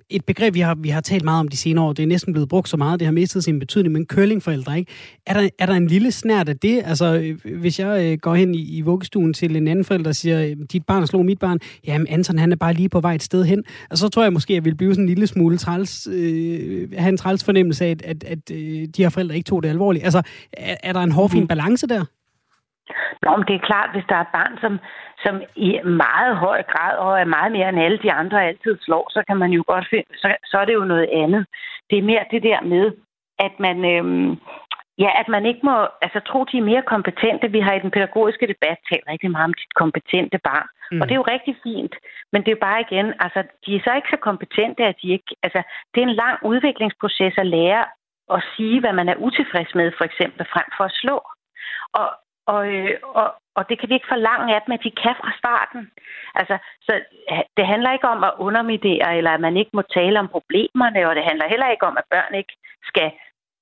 [0.10, 1.94] et begreb, vi har, vi har talt meget om de senere år.
[1.94, 4.92] Det er næsten blevet brugt så meget, det har mistet sin betydning, men curlingforældre, ikke?
[5.28, 6.82] Er der, er der en lille snært af det?
[6.86, 10.56] Altså, hvis jeg øh, går hen i, i vuggestuen til en anden forælder og siger,
[10.72, 13.46] dit barn slog mit barn, jamen Anton, han er bare lige på vej et sted
[13.46, 13.64] hen.
[13.90, 16.90] Og så tror jeg måske, at jeg vil blive sådan en lille smule træls, øh,
[16.98, 19.70] have en træls fornemmelse af, at, at, at øh, de her forældre ikke tog det
[19.70, 20.04] alvorligt.
[20.04, 20.22] Altså,
[20.54, 21.48] er, er der en hårfin mm.
[21.48, 22.04] balance der?
[23.24, 24.74] Nå, men det er klart, hvis der er et barn, som,
[25.24, 29.10] som i meget høj grad og er meget mere end alle de andre altid slår,
[29.12, 31.46] så kan man jo godt finde, så, så er det jo noget andet.
[31.90, 32.92] Det er mere det der med,
[33.40, 34.32] at man, øhm,
[35.04, 37.52] ja, at man ikke må altså, tro, de er mere kompetente.
[37.52, 40.68] Vi har i den pædagogiske debat talt rigtig meget om dit kompetente barn.
[40.92, 41.02] Mm.
[41.02, 41.96] Og det er jo rigtig fint.
[42.32, 45.08] Men det er jo bare igen, altså, de er så ikke så kompetente, at de
[45.16, 45.32] ikke...
[45.44, 45.62] Altså,
[45.92, 47.86] det er en lang udviklingsproces at lære
[48.36, 51.18] at sige, hvad man er utilfreds med, for eksempel, frem for at slå.
[52.00, 52.08] Og,
[52.54, 53.28] og, øh, og,
[53.58, 55.82] og det kan vi ikke forlange af dem, at de kan fra starten.
[56.40, 56.94] Altså, så
[57.58, 61.16] det handler ikke om at underminere, eller at man ikke må tale om problemerne, og
[61.16, 62.56] det handler heller ikke om, at børn ikke
[62.90, 63.10] skal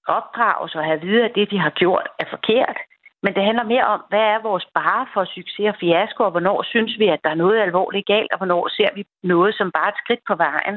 [0.07, 2.77] opdrages og have videre, at det, de har gjort, er forkert.
[3.23, 6.63] Men det handler mere om, hvad er vores bare for succes og fiasko, og hvornår
[6.63, 9.89] synes vi, at der er noget alvorligt galt, og hvornår ser vi noget som bare
[9.89, 10.75] et skridt på vejen.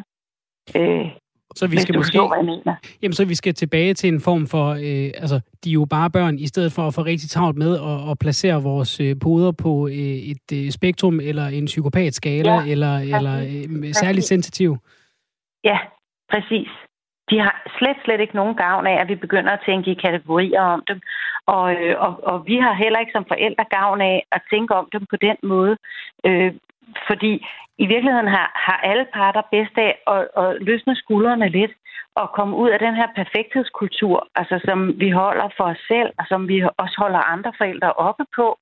[0.78, 1.10] Øh,
[1.54, 5.10] så vi skal måske, forstår, jamen, så vi skal tilbage til en form for, øh,
[5.22, 8.10] altså, de er jo bare børn, i stedet for at få rigtig travlt med at,
[8.10, 12.94] at placere vores øh, poder på øh, et øh, spektrum, eller en psykopatskala, ja, eller,
[13.16, 14.76] eller øh, særligt sensitiv.
[15.64, 15.78] Ja,
[16.30, 16.68] præcis.
[17.30, 20.62] De har slet, slet ikke nogen gavn af, at vi begynder at tænke i kategorier
[20.62, 21.00] om dem.
[21.46, 24.88] Og, øh, og, og vi har heller ikke som forældre gavn af at tænke om
[24.92, 25.76] dem på den måde.
[26.26, 26.52] Øh,
[27.06, 27.46] fordi
[27.78, 31.72] i virkeligheden har, har alle parter bedst af at, at løsne skuldrene lidt
[32.14, 36.24] og komme ud af den her perfekthedskultur, altså som vi holder for os selv, og
[36.28, 38.58] som vi også holder andre forældre oppe på.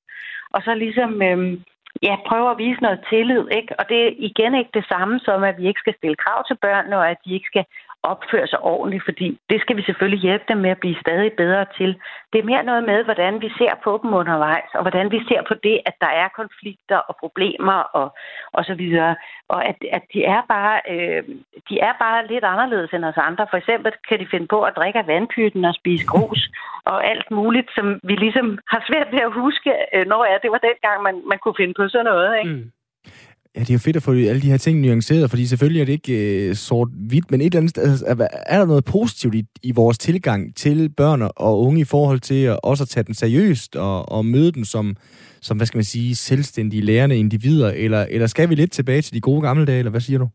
[0.50, 1.64] Og så ligesom øhm,
[2.02, 3.44] ja, prøver at vise noget tillid.
[3.58, 3.74] Ikke?
[3.78, 6.56] Og det er igen ikke det samme som, at vi ikke skal stille krav til
[6.66, 7.64] børnene, og at de ikke skal
[8.02, 11.64] opføre sig ordentligt, fordi det skal vi selvfølgelig hjælpe dem med at blive stadig bedre
[11.78, 12.00] til.
[12.32, 15.42] Det er mere noget med, hvordan vi ser på dem undervejs, og hvordan vi ser
[15.48, 18.08] på det, at der er konflikter og problemer og,
[18.52, 19.16] og så videre.
[19.48, 21.22] Og at, at de, er bare, øh,
[21.68, 23.46] de er bare lidt anderledes end os andre.
[23.50, 26.50] For eksempel kan de finde på at drikke af vandpytten og spise grus
[26.84, 30.50] og alt muligt, som vi ligesom har svært ved at huske, øh, når er det
[30.50, 32.38] var dengang, man, man kunne finde på sådan noget.
[32.38, 32.50] Ikke?
[32.54, 32.70] Mm.
[33.54, 35.84] Ja, det er jo fedt at få alle de her ting nuanceret, fordi selvfølgelig er
[35.86, 39.42] det ikke øh, sort-hvidt, men et eller andet sted, altså, er der noget positivt i,
[39.62, 43.14] i vores tilgang til børn og unge i forhold til at også at tage den
[43.14, 44.96] seriøst og, og møde dem som,
[45.40, 49.14] som, hvad skal man sige, selvstændige lærende individer, eller, eller skal vi lidt tilbage til
[49.14, 50.28] de gode gamle dage, eller hvad siger du?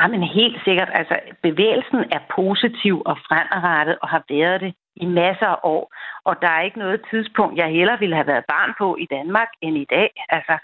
[0.00, 0.90] Ja, men helt sikkert.
[0.94, 5.94] Altså, bevægelsen er positiv og fremadrettet og har været det i masser af år.
[6.24, 9.48] Og der er ikke noget tidspunkt, jeg heller ville have været barn på i Danmark
[9.60, 10.10] end i dag.
[10.28, 10.54] Altså,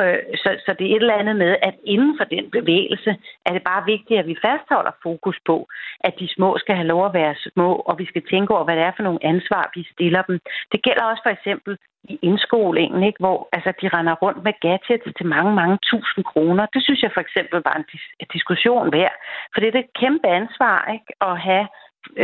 [0.00, 3.10] øh, så, så det er et eller andet med, at inden for den bevægelse
[3.46, 5.68] er det bare vigtigt, at vi fastholder fokus på,
[6.00, 8.76] at de små skal have lov at være små, og vi skal tænke over, hvad
[8.76, 10.40] det er for nogle ansvar, vi stiller dem.
[10.72, 13.20] Det gælder også for eksempel i indskolingen, ikke?
[13.20, 16.66] hvor altså, de render rundt med gadgets til mange, mange tusind kroner.
[16.74, 19.16] Det synes jeg for eksempel var en dis- diskussion værd,
[19.52, 21.10] for det er et kæmpe ansvar ikke?
[21.20, 21.66] at have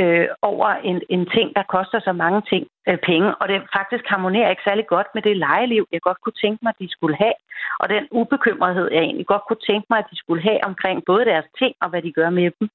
[0.01, 3.29] øh, over en, en ting, der koster så mange ting, øh, penge.
[3.41, 6.71] Og det faktisk harmonerer ikke særlig godt med det lejeliv, jeg godt kunne tænke mig,
[6.75, 7.37] at de skulle have.
[7.81, 11.25] Og den ubekymrethed, jeg egentlig godt kunne tænke mig, at de skulle have omkring både
[11.25, 12.69] deres ting og hvad de gør med dem.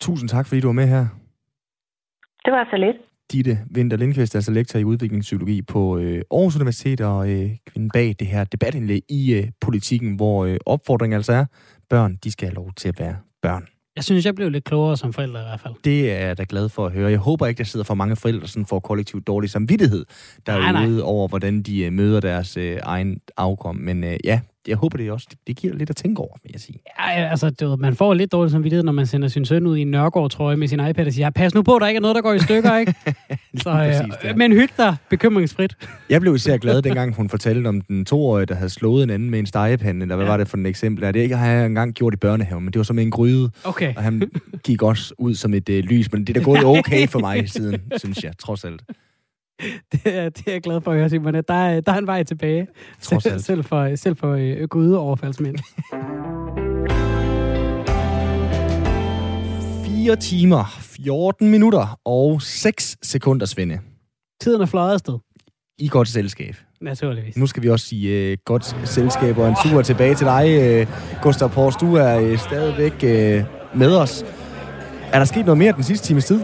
[0.00, 1.04] Tusind tak, fordi du var med her.
[2.44, 2.96] Det var så lidt.
[3.32, 8.14] Ditte Winter Lindqvist, altså lektor i udviklingspsykologi på øh, Aarhus Universitet og øh, kvinden bag
[8.18, 11.44] det her debatindlæg i øh, politikken, hvor øh, opfordringen altså er,
[11.90, 13.66] børn, de skal have lov til at være børn.
[13.96, 15.74] Jeg synes, jeg blev lidt klogere som forælder i hvert fald.
[15.84, 17.10] Det er jeg da glad for at høre.
[17.10, 20.04] Jeg håber ikke, der sidder for mange forældre, som får kollektivt dårlig samvittighed
[20.46, 21.00] derude nej, nej.
[21.02, 23.76] over, hvordan de øh, møder deres øh, egen afkom.
[23.76, 25.26] Men øh, ja, jeg håber det også.
[25.46, 26.78] Det giver lidt at tænke over, vil jeg sige.
[26.98, 29.80] Ja, altså, du, man får lidt dårlig samvittighed, når man sender sin søn ud i
[29.80, 32.22] en Nørgaard-trøje med sin iPad og siger, pas nu på, der ikke er noget, der
[32.22, 32.94] går i stykker, ikke?
[33.62, 34.34] Så, præcis, ja.
[34.34, 35.76] Men hyg dig bekymringsfrit.
[36.10, 39.30] jeg blev især glad, dengang hun fortalte om den toårige, der havde slået en anden
[39.30, 40.30] med en stegepande, eller hvad ja.
[40.30, 41.14] var det for et eksempel?
[41.14, 43.50] Det ikke, har jeg engang gjort i børnehaven, men det var som en gryde.
[43.64, 43.94] Okay.
[43.96, 44.30] Og han
[44.64, 47.50] gik også ud som et øh, lys, men det er da gået okay for mig
[47.50, 48.82] siden, synes jeg, trods alt.
[49.92, 51.34] det, er, det er jeg glad for at høre, Simon.
[51.34, 52.66] Der, er, der er en vej tilbage.
[53.00, 55.56] Selv, selv for, selv for øh, grydeoverfaldsmænd.
[59.84, 63.78] 4 timer, 14 minutter og 6 sekunder, Svende.
[64.40, 65.18] Tiden er fløjet afsted.
[65.78, 66.54] I godt selskab.
[66.80, 67.36] Naturligvis.
[67.36, 70.88] Nu skal vi også sige uh, godt selskab og en tur tilbage til dig, uh,
[71.22, 71.76] Gustav Pors.
[71.76, 74.24] Du er uh, stadigvæk uh, med os.
[75.12, 76.40] Er der sket noget mere den sidste times tid?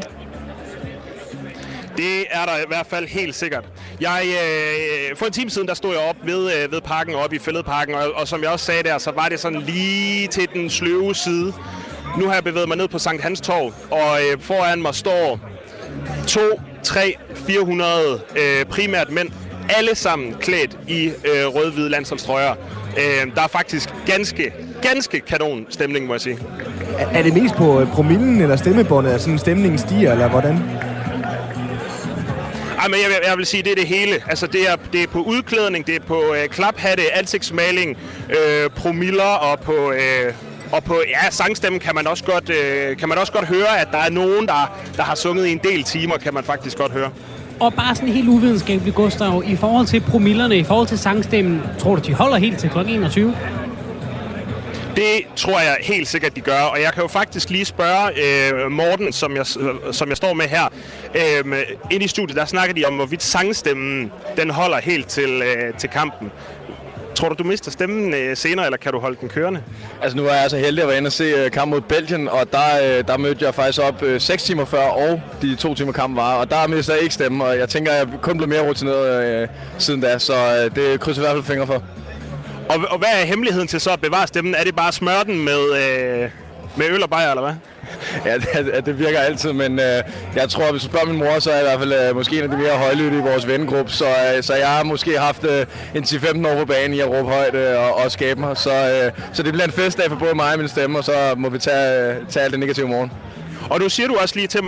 [1.96, 3.64] Det er der i hvert fald helt sikkert.
[4.00, 7.14] Jeg, øh, øh, for en time siden, der stod jeg op ved, øh, ved parken,
[7.14, 10.28] op i Fælledparken, og, og som jeg også sagde der, så var det sådan lige
[10.28, 11.52] til den sløve side.
[12.18, 15.40] Nu har jeg bevæget mig ned på Sankt Hans Torv, og øh, foran mig står
[16.26, 16.40] 2,
[16.82, 19.28] 3, 400 øh, primært mænd,
[19.68, 22.54] alle sammen klædt i øh, rød-hvide landsholdstrøjer.
[22.96, 26.38] Øh, der er faktisk ganske, ganske kanon stemning, må jeg sige.
[26.98, 30.58] Er, er det mest på øh, promillen eller stemmebåndet, at sådan stemningen stiger, eller hvordan?
[32.86, 34.12] Ej, men jeg, jeg vil sige, det er det hele.
[34.28, 37.98] Altså, det er, det er på udklædning, det er på øh, klaphatte, ansigtsmaling,
[38.30, 39.92] øh, promiller og på...
[39.92, 40.32] Øh,
[40.72, 43.88] og på ja, sangstemmen kan man også godt øh, kan man også godt høre, at
[43.92, 46.92] der er nogen, der, der har sunget i en del timer, kan man faktisk godt
[46.92, 47.10] høre.
[47.60, 51.94] Og bare sådan helt uvidenskabeligt, Gustav, i forhold til promillerne, i forhold til sangstemmen, tror
[51.94, 52.78] du, de holder helt til kl.
[52.78, 53.34] 21?
[54.96, 56.60] Det tror jeg helt sikkert, de gør.
[56.60, 58.10] Og jeg kan jo faktisk lige spørge
[58.64, 59.46] øh, Morten, som jeg,
[59.92, 60.72] som jeg står med her.
[61.14, 65.74] Øh, inde i studiet, der snakker de om, hvorvidt sangstemmen den holder helt til, øh,
[65.78, 66.30] til kampen.
[67.14, 69.62] Tror du, du mister stemmen øh, senere, eller kan du holde den kørende?
[70.02, 72.28] Altså, nu er jeg så heldig at være inde og se øh, kamp mod Belgien,
[72.28, 75.74] og der, øh, der mødte jeg faktisk op øh, 6 timer før, og de to
[75.74, 78.36] timer kamp var, og der mister jeg ikke stemmen, og jeg tænker, at jeg kun
[78.36, 81.82] blev mere rutineret øh, siden da, så øh, det krydser i hvert fald fingre for.
[82.68, 84.54] Og, og hvad er hemmeligheden til så at bevare stemmen?
[84.54, 86.30] Er det bare smøre den med, øh,
[86.76, 87.54] med øl og bajer, eller hvad?
[88.24, 90.02] Ja, det, det virker altid, men øh,
[90.36, 92.36] jeg tror, hvis du spørger min mor, så er jeg i hvert fald øh, måske
[92.38, 95.44] en af de mere højlytte i vores vennegruppe, så, øh, så jeg har måske haft
[95.44, 98.56] øh, en 10-15 år på banen i at råbe højt øh, og, og skabe mig,
[98.56, 101.34] så, øh, så det bliver en festdag for både mig og min stemme, og så
[101.36, 103.12] må vi tage, øh, tage alt det negative morgen.
[103.70, 104.60] Og du siger du også lige til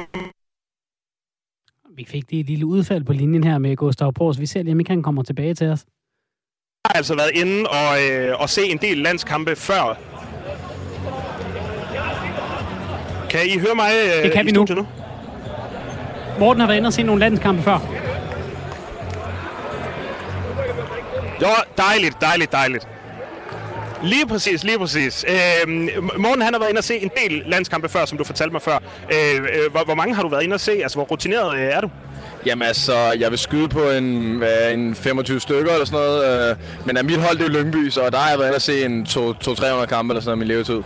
[1.97, 4.41] vi fik det et lille udfald på linjen her med Gustav Pors.
[4.41, 5.85] Vi ser lige, om ikke han kommer tilbage til os
[6.89, 9.97] har altså været inde og, øh, og se en del landskampe før.
[13.31, 14.67] Kan I høre mig øh, Det kan vi nu.
[14.71, 14.87] nu.
[16.39, 17.79] Morten har været inde og se nogle landskampe før.
[21.43, 22.89] Jo, dejligt, dejligt, dejligt.
[24.03, 25.25] Lige præcis, lige præcis.
[25.29, 25.69] Øh,
[26.19, 28.63] Morten han har været inde og se en del landskampe før, som du fortalte mig
[28.63, 28.79] før.
[29.13, 30.73] Øh, øh, hvor, hvor mange har du været inde og se?
[30.73, 31.91] Altså, hvor rutineret øh, er du?
[32.47, 36.51] Jamen altså, jeg vil skyde på en, øh, en 25 stykker eller sådan noget.
[36.51, 38.85] Øh, men af mit hold, det er Lyngby, så der har jeg været at se
[38.85, 40.83] en 200-300 kampe eller sådan noget i min levetid.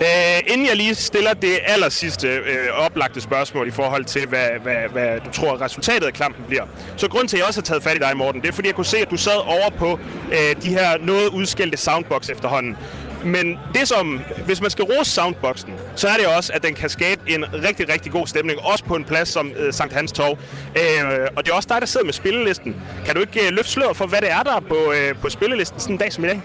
[0.00, 4.48] Øh, inden jeg lige stiller det aller sidste øh, oplagte spørgsmål i forhold til, hvad,
[4.62, 6.62] hvad, hvad du tror resultatet af kampen bliver.
[6.96, 8.68] Så grund til, at jeg også har taget fat i dig, Morten, det er fordi,
[8.68, 9.98] jeg kunne se, at du sad over på
[10.32, 12.76] øh, de her noget udskældte soundbox efterhånden.
[13.24, 16.90] Men det som, hvis man skal rose soundboxen, så er det også, at den kan
[16.90, 20.38] skabe en rigtig, rigtig god stemning, også på en plads som øh, Sankt Hans Torv.
[20.76, 22.76] Øh, og det er også dig, der sidder med spillelisten.
[23.06, 25.28] Kan du ikke øh, løfte sløret for, hvad det er, der er på, øh, på
[25.30, 26.42] spillelisten sådan en dag som i dag?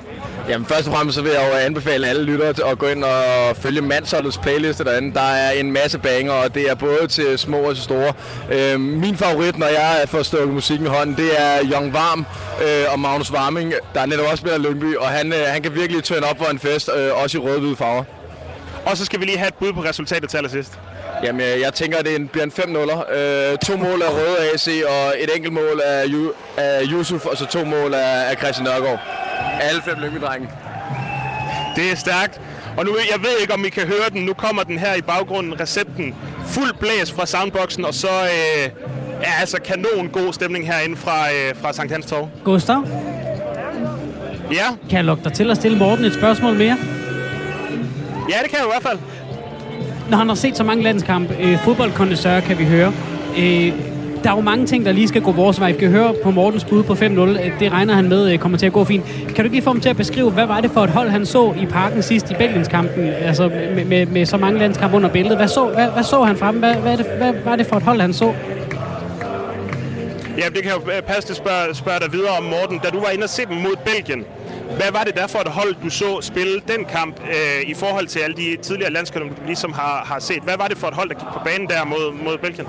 [0.50, 3.58] Jamen først og fremmest så vil jeg jo anbefale alle lyttere at gå ind og
[3.58, 5.14] følge Mansholdets playliste derinde.
[5.14, 8.14] Der er en masse banger, og det er både til små og til store.
[8.52, 12.26] Øh, min favorit, når jeg får stukket musikken i hånden, det er Young Varm
[12.62, 16.04] øh, og Magnus Warming, der netop også spiller Lyngby, og han, øh, han kan virkelig
[16.04, 18.03] tørne op for en fest, øh, også i rød-hvide farver.
[18.86, 20.72] Og så skal vi lige have et bud på resultatet til allersidst.
[21.24, 23.18] Jamen, øh, jeg tænker, at det bliver en 5-0'er.
[23.18, 27.38] Øh, to mål af Røde AC, og et enkelt mål af, Ju- af Yusuf, og
[27.38, 28.99] så to mål af, af Christian Nørgaard.
[29.61, 30.49] Alle fem lyngby-drenge.
[31.76, 32.41] Det er stærkt.
[32.78, 34.22] Og nu, jeg ved ikke, om I kan høre den.
[34.22, 36.16] Nu kommer den her i baggrunden, recepten.
[36.47, 38.70] Fuld blæs fra soundboxen, og så øh,
[39.22, 42.30] ja, altså kanon god stemning herinde fra, øh, fra Sankt Hans Torv.
[42.43, 42.84] Gustav,
[44.52, 46.78] Ja, kan jeg lukke dig til at stille Morten et spørgsmål mere?
[48.30, 49.00] ja, det kan jeg i hvert fald.
[50.10, 52.93] Når han har set så mange landskampe, øh, fodboldkondensør kan vi høre,
[53.38, 53.72] øh,
[54.24, 55.72] der er jo mange ting, der lige skal gå vores vej.
[55.72, 57.39] Vi kan høre på Mortens bud på 5-0.
[57.46, 59.06] Øh, Det regner han med øh, kommer til at gå fint.
[59.26, 61.10] Kan du ikke lige få ham til at beskrive, hvad var det for et hold,
[61.10, 63.08] han så i parken sidst i Belgienskampen?
[63.08, 65.38] Altså med, med, med så mange landskampe under billedet.
[65.38, 66.56] Hvad så, hvad, hvad så han frem?
[66.56, 68.34] Hvad, hvad, det, hvad var det for et hold, han så?
[70.38, 72.80] Ja, det kan jo øh, passe til at spørge, spørge dig videre om, Morten.
[72.84, 74.24] Da du var inde og se dem mod Belgien,
[74.66, 78.07] hvad var det der for et hold, du så spille den kamp øh, i forhold
[78.07, 80.43] til alle de tidligere landskampe, du ligesom har, har set?
[80.43, 82.68] Hvad var det for et hold, der gik på banen der mod, mod Belgien?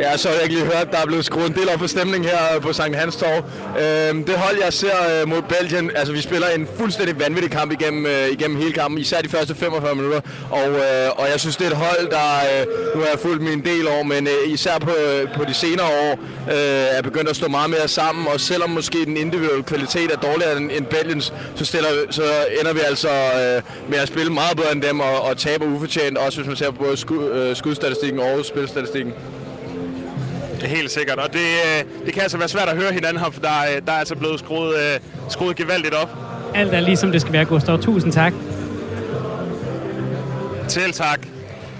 [0.00, 1.86] Ja, så har jeg ikke lige hørt, der er blevet skruet en del op for
[1.86, 3.44] stemning her på Sankt Hans Torv.
[3.82, 7.72] Øhm, det hold, jeg ser øh, mod Belgien, altså vi spiller en fuldstændig vanvittig kamp
[7.72, 10.20] igennem, øh, igennem hele kampen, især de første 45 minutter.
[10.50, 13.42] Og, øh, og jeg synes, det er et hold, der, øh, nu har jeg fulgt
[13.42, 16.12] min del år, men øh, især på, øh, på de senere år,
[16.50, 18.26] øh, er begyndt at stå meget mere sammen.
[18.28, 22.22] Og selvom måske den individuelle kvalitet er dårligere end, end Belgiens, så, stiller, så
[22.60, 26.18] ender vi altså øh, med at spille meget bedre end dem og, og taber ufortjent,
[26.18, 29.14] også hvis man ser på både skud, øh, skudstatistikken og spilstatistikken.
[30.62, 33.40] Helt sikkert, og det, øh, det kan altså være svært at høre hinanden her, for
[33.40, 36.08] der, er- der er altså blevet skruet, øh, skruet gevaldigt op.
[36.54, 37.78] Alt er ligesom det skal være, Gustav.
[37.82, 38.32] Tusind tak.
[40.68, 41.26] Til tak.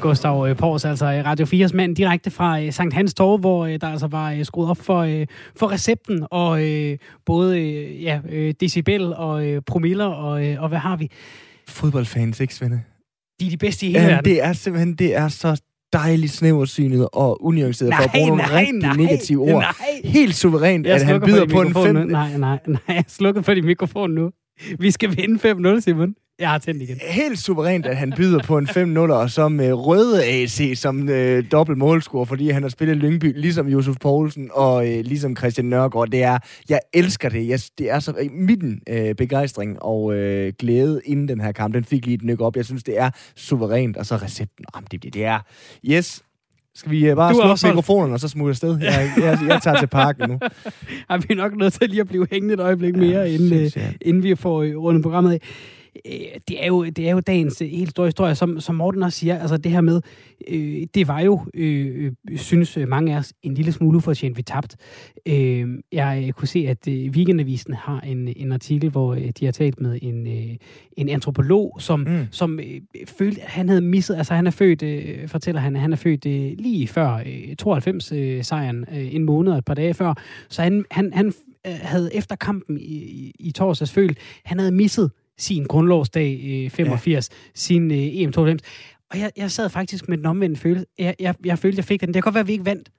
[0.01, 3.67] Gustav øh, Pors, altså øh, Radio 4's mand, direkte fra øh, Sankt Hans Torv, hvor
[3.67, 5.27] øh, der altså var øh, skruet op for, øh,
[5.57, 10.69] for recepten, og øh, både øh, ja, øh, decibel og øh, promiller, og, øh, og
[10.69, 11.11] hvad har vi?
[11.69, 12.81] Fodboldfans, ikke, Svende?
[13.41, 14.25] De er de bedste i hele Ja, verden.
[14.25, 15.61] det er simpelthen det er så
[15.93, 19.63] dejligt snæversynet og unuanceret, for at bruge nogle Nej, rigtig nej, negative ord.
[19.63, 19.73] nej.
[20.05, 21.97] Helt suverænt, Jeg at han slukker byder din på en mikrofon fem...
[21.97, 22.05] Nu.
[22.05, 22.79] Nej, nej, nej.
[22.89, 24.31] Jeg er slukket for din mikrofon nu.
[24.79, 26.15] Vi skal vinde 5-0, Simon.
[26.41, 26.99] Jeg har tændt igen.
[27.03, 31.45] Helt suverænt, at han byder på en 5-0, og så med røde AC som øh,
[31.53, 36.09] dobbelt målscorer, fordi han har spillet Lyngby, ligesom Josef Poulsen og øh, ligesom Christian Nørgaard.
[36.09, 36.39] Det er,
[36.69, 37.49] jeg elsker det.
[37.49, 41.75] Jeg, det er så midten øh, begejstring og øh, glæde inden den her kamp.
[41.75, 42.57] Den fik lige et nyk op.
[42.57, 44.65] Jeg synes, det er suverænt, og så recepten.
[44.75, 45.39] Jamen, det, det, det er...
[45.85, 46.23] Yes,
[46.75, 47.65] skal vi øh, bare slukke opholdt.
[47.65, 48.79] mikrofonerne og så smutte afsted?
[48.81, 50.39] Jeg, jeg, jeg tager til parken nu.
[51.11, 53.77] Har vi nok nødt til lige at blive hængende et øjeblik mere, inden, øh, synes
[53.77, 53.95] jeg.
[54.01, 55.41] inden vi får øh, rundet programmet af.
[56.07, 56.13] Øh,
[56.49, 59.19] Det er, jo, det er jo dagens øh, helt store historie, som, som Morten også
[59.19, 60.01] siger, altså det her med,
[60.49, 64.37] øh, det var jo, øh, øh, synes øh, mange af os, en lille smule ufortjent,
[64.37, 64.77] vi tabt.
[65.27, 69.45] Øh, jeg øh, kunne se, at øh, Weekendavisen har en, en artikel, hvor øh, de
[69.45, 70.57] har talt med en, øh,
[70.97, 72.27] en antropolog, som, mm.
[72.31, 75.83] som øh, følte, at han havde misset, altså han er født, øh, fortæller han, at
[75.83, 79.95] han er født øh, lige før øh, 92-sejren, øh, en måned og et par dage
[79.95, 80.15] før,
[80.49, 81.33] så han, han, han
[81.67, 85.11] øh, havde efter kampen i, i, i torsdags følt, han havde misset
[85.41, 87.37] sin grundlovsdag øh, 85, ja.
[87.55, 88.57] sin øh, EM92.
[89.11, 90.87] Og jeg, jeg sad faktisk med den omvendte følelse.
[90.99, 92.09] Jeg, jeg, jeg følte, jeg fik den.
[92.09, 92.91] Det kan godt være, at vi ikke vandt.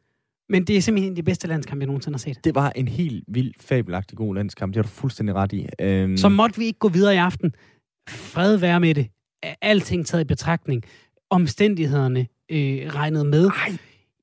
[0.50, 2.44] Men det er simpelthen de bedste landskampe, jeg nogensinde har set.
[2.44, 4.74] Det var en helt vild, fabelagtig god landskamp.
[4.74, 5.68] Det har du fuldstændig ret i.
[5.82, 7.54] Øhm, Så måtte vi ikke gå videre i aften.
[8.10, 9.08] Fred være med det.
[9.62, 10.84] Alting taget i betragtning.
[11.30, 13.48] Omstændighederne øh, regnet med.
[13.48, 13.78] Ej,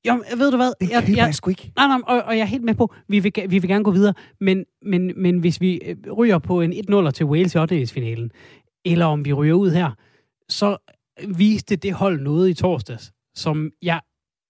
[0.07, 0.71] Jo, ved du hvad?
[0.81, 1.71] det Jeg, jeg, jeg sgu ikke.
[1.75, 3.91] Nej, nej, og, og jeg er helt med på, vi vil, vi vil gerne gå
[3.91, 7.87] videre, men, men, men hvis vi øh, ryger på en 1-0 til Wales i 8.
[7.87, 8.31] finalen,
[8.85, 9.91] eller om vi ryger ud her,
[10.49, 10.77] så
[11.27, 13.99] viste det hold noget i torsdags, som jeg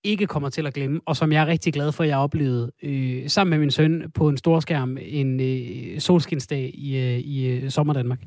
[0.04, 2.72] ikke kommer til at glemme, og som jeg er rigtig glad for, at jeg oplevede
[2.84, 7.70] øh, sammen med min søn på en storskærm en øh, solskinsdag i, øh, i øh,
[7.70, 8.20] sommerdanmark.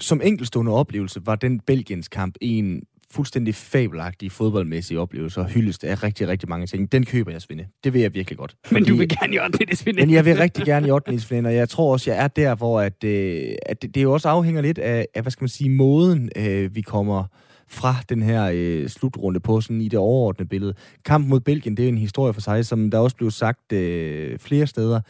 [0.00, 6.02] Som enkeltstående oplevelse var den Belgiens kamp en fuldstændig fabelagtig fodboldmæssig oplevelse og hyldest af
[6.02, 6.92] rigtig, rigtig mange ting.
[6.92, 7.66] Den køber jeg, Svende.
[7.84, 8.56] Det vil jeg virkelig godt.
[8.70, 9.76] Men du vil gerne i 8.
[9.76, 10.08] finalen.
[10.08, 11.18] Men jeg vil rigtig gerne i 8.
[11.18, 14.12] finalen, og jeg tror også, jeg er der, hvor at, øh, at det, det jo
[14.12, 17.24] også afhænger lidt af, af hvad skal man sige, måden, øh, vi kommer
[17.68, 20.74] fra den her øh, slutrunde på, sådan i det overordnede billede.
[21.04, 24.38] Kampen mod Belgien, det er en historie for sig, som der også blev sagt øh,
[24.38, 25.00] flere steder.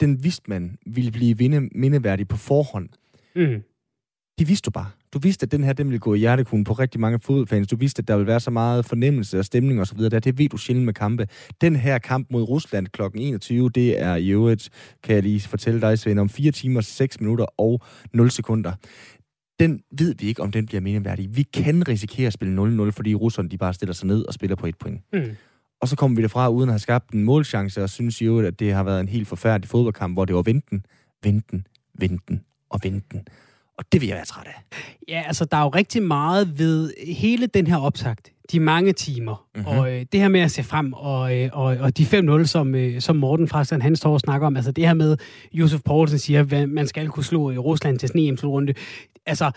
[0.00, 2.88] Den vidste man ville blive vinde, mindeværdig på forhånd.
[3.36, 3.62] Mm.
[4.38, 4.90] Det vidste du bare.
[5.14, 7.68] Du vidste, at den her, den ville gå i hjertekuglen på rigtig mange fodboldfans.
[7.68, 10.20] Du vidste, at der ville være så meget fornemmelse og stemning og så videre.
[10.20, 11.28] Det ved du sjældent med kampe.
[11.60, 13.02] Den her kamp mod Rusland kl.
[13.14, 14.70] 21, det er i øvrigt,
[15.02, 17.80] kan jeg lige fortælle dig, Svend, om 4 timer, 6 minutter og
[18.12, 18.72] 0 sekunder
[19.62, 21.36] den ved vi ikke, om den bliver meningværdig.
[21.36, 24.56] Vi kan risikere at spille 0-0, fordi russerne de bare stiller sig ned og spiller
[24.56, 25.00] på et point.
[25.12, 25.36] Mm.
[25.80, 28.60] Og så kommer vi derfra uden at have skabt en målchance, og synes jo, at
[28.60, 30.86] det har været en helt forfærdelig fodboldkamp, hvor det var venten,
[31.22, 33.22] venten, venten og venten.
[33.78, 34.78] Og det vil jeg være træt af.
[35.08, 38.32] Ja, altså, der er jo rigtig meget ved hele den her optakt.
[38.52, 39.46] De mange timer.
[39.54, 39.66] Mm-hmm.
[39.66, 42.74] Og øh, det her med at se frem, og, øh, og, og de 5-0, som,
[42.74, 44.56] øh, som Morten fra Stand Hans står og snakker om.
[44.56, 45.16] Altså det her med,
[45.52, 48.74] Josef Poulsen siger, at man skal kunne slå i Rusland til sådan en runde
[49.26, 49.50] Altså,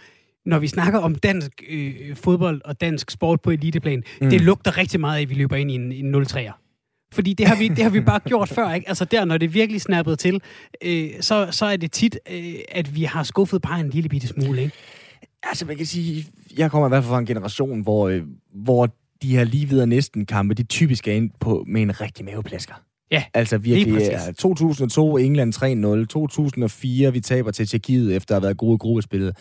[0.45, 4.29] når vi snakker om dansk øh, fodbold og dansk sport på eliteplan, mm.
[4.29, 6.64] det lugter rigtig meget af, at vi løber ind i en, en 0-3'er.
[7.15, 8.89] Fordi det har, vi, det har vi bare gjort før, ikke?
[8.89, 10.41] Altså der, når det virkelig snappet til,
[10.81, 14.27] øh, så, så er det tit, øh, at vi har skuffet bare en lille bitte
[14.27, 14.75] smule, ikke?
[15.43, 16.25] Altså, man kan sige,
[16.57, 18.21] jeg kommer i hvert fald fra en generation, hvor, øh,
[18.53, 18.89] hvor
[19.21, 22.73] de her lige videre næsten kampe, de typisk er ind på med en rigtig maveplasker.
[23.11, 25.53] Ja, Altså virkelig, ja, 2002 England
[26.03, 29.37] 3-0, 2004 vi taber til Tjekkiet efter at have været gode i gruppespillet.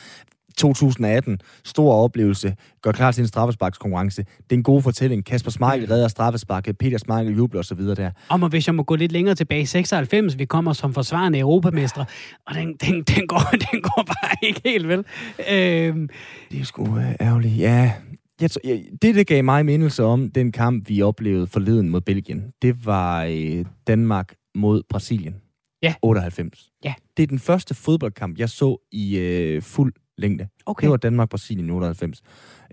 [0.56, 4.22] 2018, stor oplevelse, gør klar til en straffesparkskonkurrence.
[4.22, 5.24] Det er en god fortælling.
[5.24, 7.80] Kasper Smeichel redder straffesparket, Peter Smeichel jubler osv.
[7.80, 8.10] der.
[8.28, 12.04] Om og hvis jeg må gå lidt længere tilbage, 96, vi kommer som forsvarende europamestre,
[12.46, 15.04] og den, den, den, går, den går bare ikke helt vel.
[15.50, 16.08] Øhm.
[16.50, 17.58] Det er sgu øh, ærgerligt.
[17.58, 17.92] Ja,
[18.40, 22.52] jeg, jeg, det, der gav mig mindelse om den kamp, vi oplevede forleden mod Belgien,
[22.62, 25.34] det var øh, Danmark mod Brasilien.
[25.82, 25.94] Ja.
[26.02, 26.70] 98.
[26.84, 26.94] Ja.
[27.16, 30.46] Det er den første fodboldkamp, jeg så i øh, fuld længde.
[30.66, 30.84] Okay.
[30.84, 32.22] Det var Danmark-Brasilien i 98.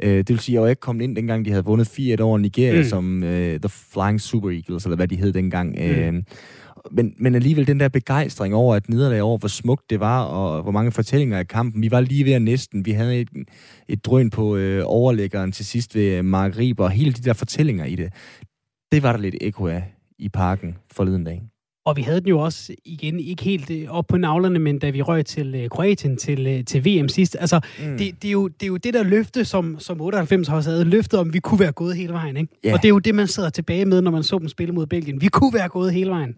[0.03, 2.21] Øh, det vil sige, at jeg var ikke kommet ind, dengang de havde vundet 4-1
[2.21, 2.87] over Nigeria, mm.
[2.87, 5.69] som øh, The Flying Super Eagles, eller hvad de hed dengang.
[5.69, 5.81] Mm.
[5.81, 6.23] Øh,
[6.91, 10.61] men, men alligevel den der begejstring over et nederlag over, hvor smukt det var, og
[10.61, 11.81] hvor mange fortællinger i kampen.
[11.81, 12.85] Vi var lige ved at næsten.
[12.85, 13.29] Vi havde et,
[13.87, 17.33] et drøn på øh, overlæggeren til sidst ved øh, Mark Riber, og hele de der
[17.33, 18.13] fortællinger i det.
[18.91, 21.41] Det var der lidt ekko af i parken forleden dag.
[21.85, 24.89] Og vi havde den jo også igen, ikke helt øh, op på navlerne, men da
[24.89, 27.37] vi røg til øh, Kroatien til, øh, til VM sidst.
[27.39, 27.97] Altså, mm.
[27.97, 30.69] det, det, er jo, det er jo det der løfte, som, som 98 har også
[30.69, 32.37] havde løftet om, vi kunne være gået hele vejen.
[32.37, 32.53] Ikke?
[32.65, 32.73] Yeah.
[32.73, 34.85] Og det er jo det, man sidder tilbage med, når man så dem spille mod
[34.85, 35.21] Belgien.
[35.21, 36.35] Vi kunne være gået hele vejen.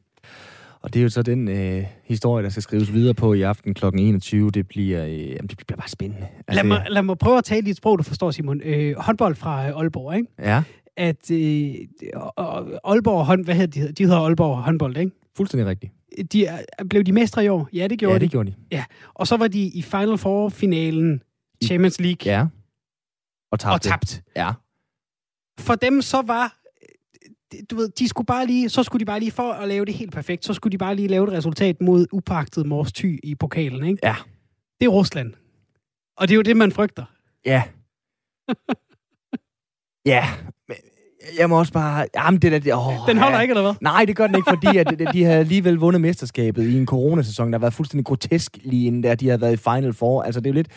[0.81, 3.73] Og det er jo så den øh, historie, der skal skrives videre på i aften
[3.73, 3.85] kl.
[3.85, 4.51] 21.
[4.51, 6.27] Det bliver, øh, jamen, det bliver bare spændende.
[6.47, 8.61] Altså, lad, mig, lad mig prøve at tale dit sprog, du forstår, Simon.
[8.63, 10.27] Øh, håndbold fra øh, Aalborg, ikke?
[10.39, 10.63] Ja.
[10.97, 11.75] At øh,
[12.83, 13.91] Aalborg, hånd, hvad hedder de?
[13.91, 15.11] De hedder Aalborg håndbold, ikke?
[15.37, 15.93] Fuldstændig rigtigt.
[16.33, 16.47] De,
[16.89, 17.69] blev de mestre i år?
[17.73, 18.23] Ja, det gjorde ja, de.
[18.23, 18.55] det gjorde de.
[18.71, 21.23] Ja, og så var de i Final Four-finalen
[21.65, 22.33] Champions League.
[22.33, 22.47] Ja.
[23.51, 23.73] Og tabte.
[23.73, 24.23] Og tabt.
[24.35, 24.51] Ja.
[25.59, 26.57] For dem så var
[27.69, 29.93] du ved, de skulle bare lige, så skulle de bare lige, for at lave det
[29.93, 33.35] helt perfekt, så skulle de bare lige lave et resultat mod upagtet Mors Ty i
[33.35, 33.99] pokalen, ikke?
[34.03, 34.15] Ja.
[34.79, 35.33] Det er Rusland.
[36.17, 37.05] Og det er jo det, man frygter.
[37.45, 37.63] Ja.
[40.13, 40.25] ja.
[41.39, 42.05] Jeg må også bare...
[42.15, 42.75] Jamen, det der...
[42.75, 43.41] Oh, den holder ja.
[43.41, 43.73] ikke, eller hvad?
[43.81, 47.47] Nej, det gør den ikke, fordi at de havde alligevel vundet mesterskabet i en coronasæson,
[47.47, 49.15] der har været fuldstændig grotesk lige inden der.
[49.15, 50.23] De har været i Final Four.
[50.23, 50.67] Altså, det er jo lidt...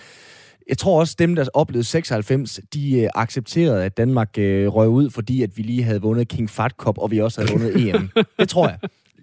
[0.68, 5.10] Jeg tror også, dem, der oplevede 96, de øh, accepterede, at Danmark øh, røg ud,
[5.10, 8.10] fordi at vi lige havde vundet King Fat Cup, og vi også havde vundet EM.
[8.40, 8.78] det tror jeg.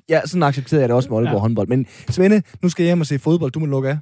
[0.10, 1.40] Ja, sådan accepterede jeg det også med Aalborg ja.
[1.40, 1.68] håndbold.
[1.68, 3.52] Men Svende, nu skal jeg hjem og se fodbold.
[3.52, 3.98] Du må lukke af.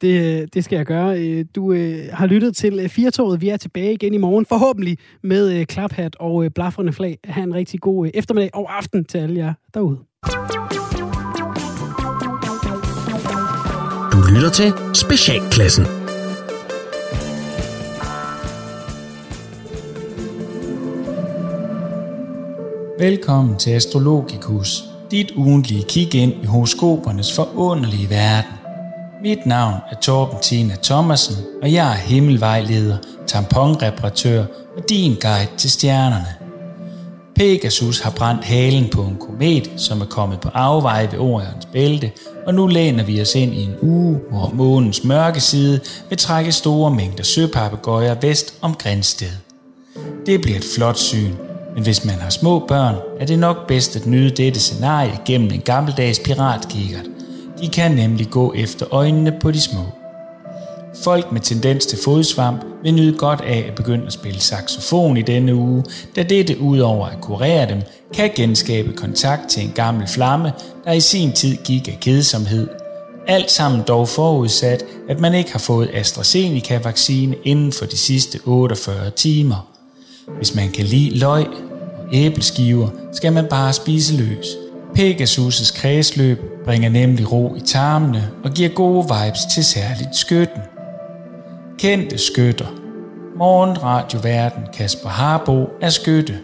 [0.00, 1.20] Det, det skal jeg gøre.
[1.20, 3.40] Øh, du øh, har lyttet til øh, Firtoget.
[3.40, 7.18] Vi er tilbage igen i morgen, forhåbentlig med øh, klaphat og øh, blafrende flag.
[7.24, 9.98] Ha' en rigtig god øh, eftermiddag og aften til alle jer derude.
[14.12, 15.84] Du lytter til Specialklassen.
[22.98, 28.57] Velkommen til Astrologikus, dit ugentlige kig ind i horoskopernes forunderlige verden.
[29.22, 32.96] Mit navn er Torben Tina Thomasen, og jeg er himmelvejleder,
[33.26, 34.44] tamponreparatør
[34.76, 36.34] og din guide til stjernerne.
[37.34, 42.10] Pegasus har brændt halen på en komet, som er kommet på afveje ved Orions bælte,
[42.46, 46.52] og nu læner vi os ind i en uge, hvor månens mørke side vil trække
[46.52, 49.32] store mængder søpapegøjer vest om Grænsted.
[50.26, 51.34] Det bliver et flot syn,
[51.74, 55.50] men hvis man har små børn, er det nok bedst at nyde dette scenarie gennem
[55.50, 57.17] en gammeldags piratkikkert.
[57.60, 59.82] De kan nemlig gå efter øjnene på de små.
[61.04, 65.22] Folk med tendens til fodsvamp vil nyde godt af at begynde at spille saxofon i
[65.22, 65.84] denne uge,
[66.16, 67.82] da dette udover at kurere dem,
[68.14, 70.52] kan genskabe kontakt til en gammel flamme,
[70.84, 72.68] der i sin tid gik af kedsomhed.
[73.26, 79.10] Alt sammen dog forudsat, at man ikke har fået AstraZeneca-vaccine inden for de sidste 48
[79.10, 79.68] timer.
[80.36, 81.46] Hvis man kan lide løg
[81.98, 84.67] og æbleskiver, skal man bare spise løs.
[84.98, 90.62] Pegasus' kredsløb bringer nemlig ro i tarmene og giver gode vibes til særligt skytten.
[91.78, 92.66] Kendte skytter.
[93.36, 96.38] Morgenradioverden Kasper Harbo er skytte.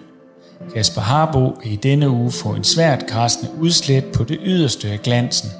[0.74, 5.02] Kasper Harbo vil i denne uge få en svært græsende udslæt på det yderste af
[5.02, 5.50] glansen.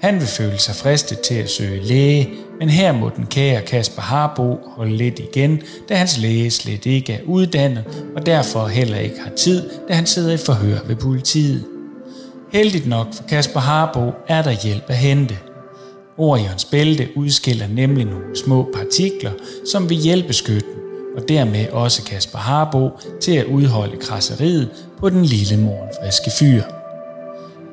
[0.00, 4.02] Han vil føle sig fristet til at søge læge, men her må den kære Kasper
[4.02, 7.84] Harbo holde lidt igen, da hans læge slet ikke er uddannet,
[8.16, 11.73] og derfor heller ikke har tid, da han sidder i forhør ved politiet.
[12.54, 15.38] Heldigt nok for Kasper Harbo er der hjælp at hente.
[16.18, 19.32] Orions bælte udskiller nemlig nogle små partikler,
[19.70, 20.72] som vil hjælpe skytten,
[21.16, 22.90] og dermed også Kasper Harbo
[23.20, 26.62] til at udholde krasseriet på den lille morgenfriske fyr.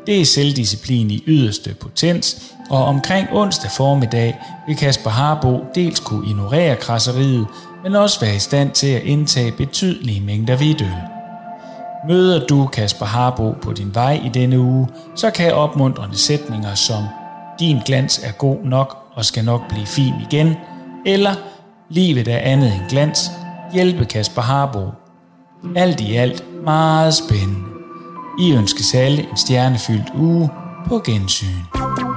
[0.08, 6.30] Det er selvdisciplin i yderste potens, og omkring onsdag formiddag vil Kasper Harbo dels kunne
[6.30, 7.48] ignorere krasseriet,
[7.84, 11.11] men også være i stand til at indtage betydelige mængder hvidøl.
[12.08, 17.04] Møder du Kasper Harbo på din vej i denne uge, så kan opmuntrende sætninger som
[17.60, 20.56] din glans er god nok og skal nok blive fin igen,
[21.06, 21.32] eller
[21.90, 23.32] livet er andet end glans,
[23.74, 24.92] hjælpe Kasper Harbo.
[25.76, 27.70] Alt i alt meget spændende.
[28.40, 30.50] I ønskes alle en stjernefyldt uge
[30.88, 32.11] på gensyn.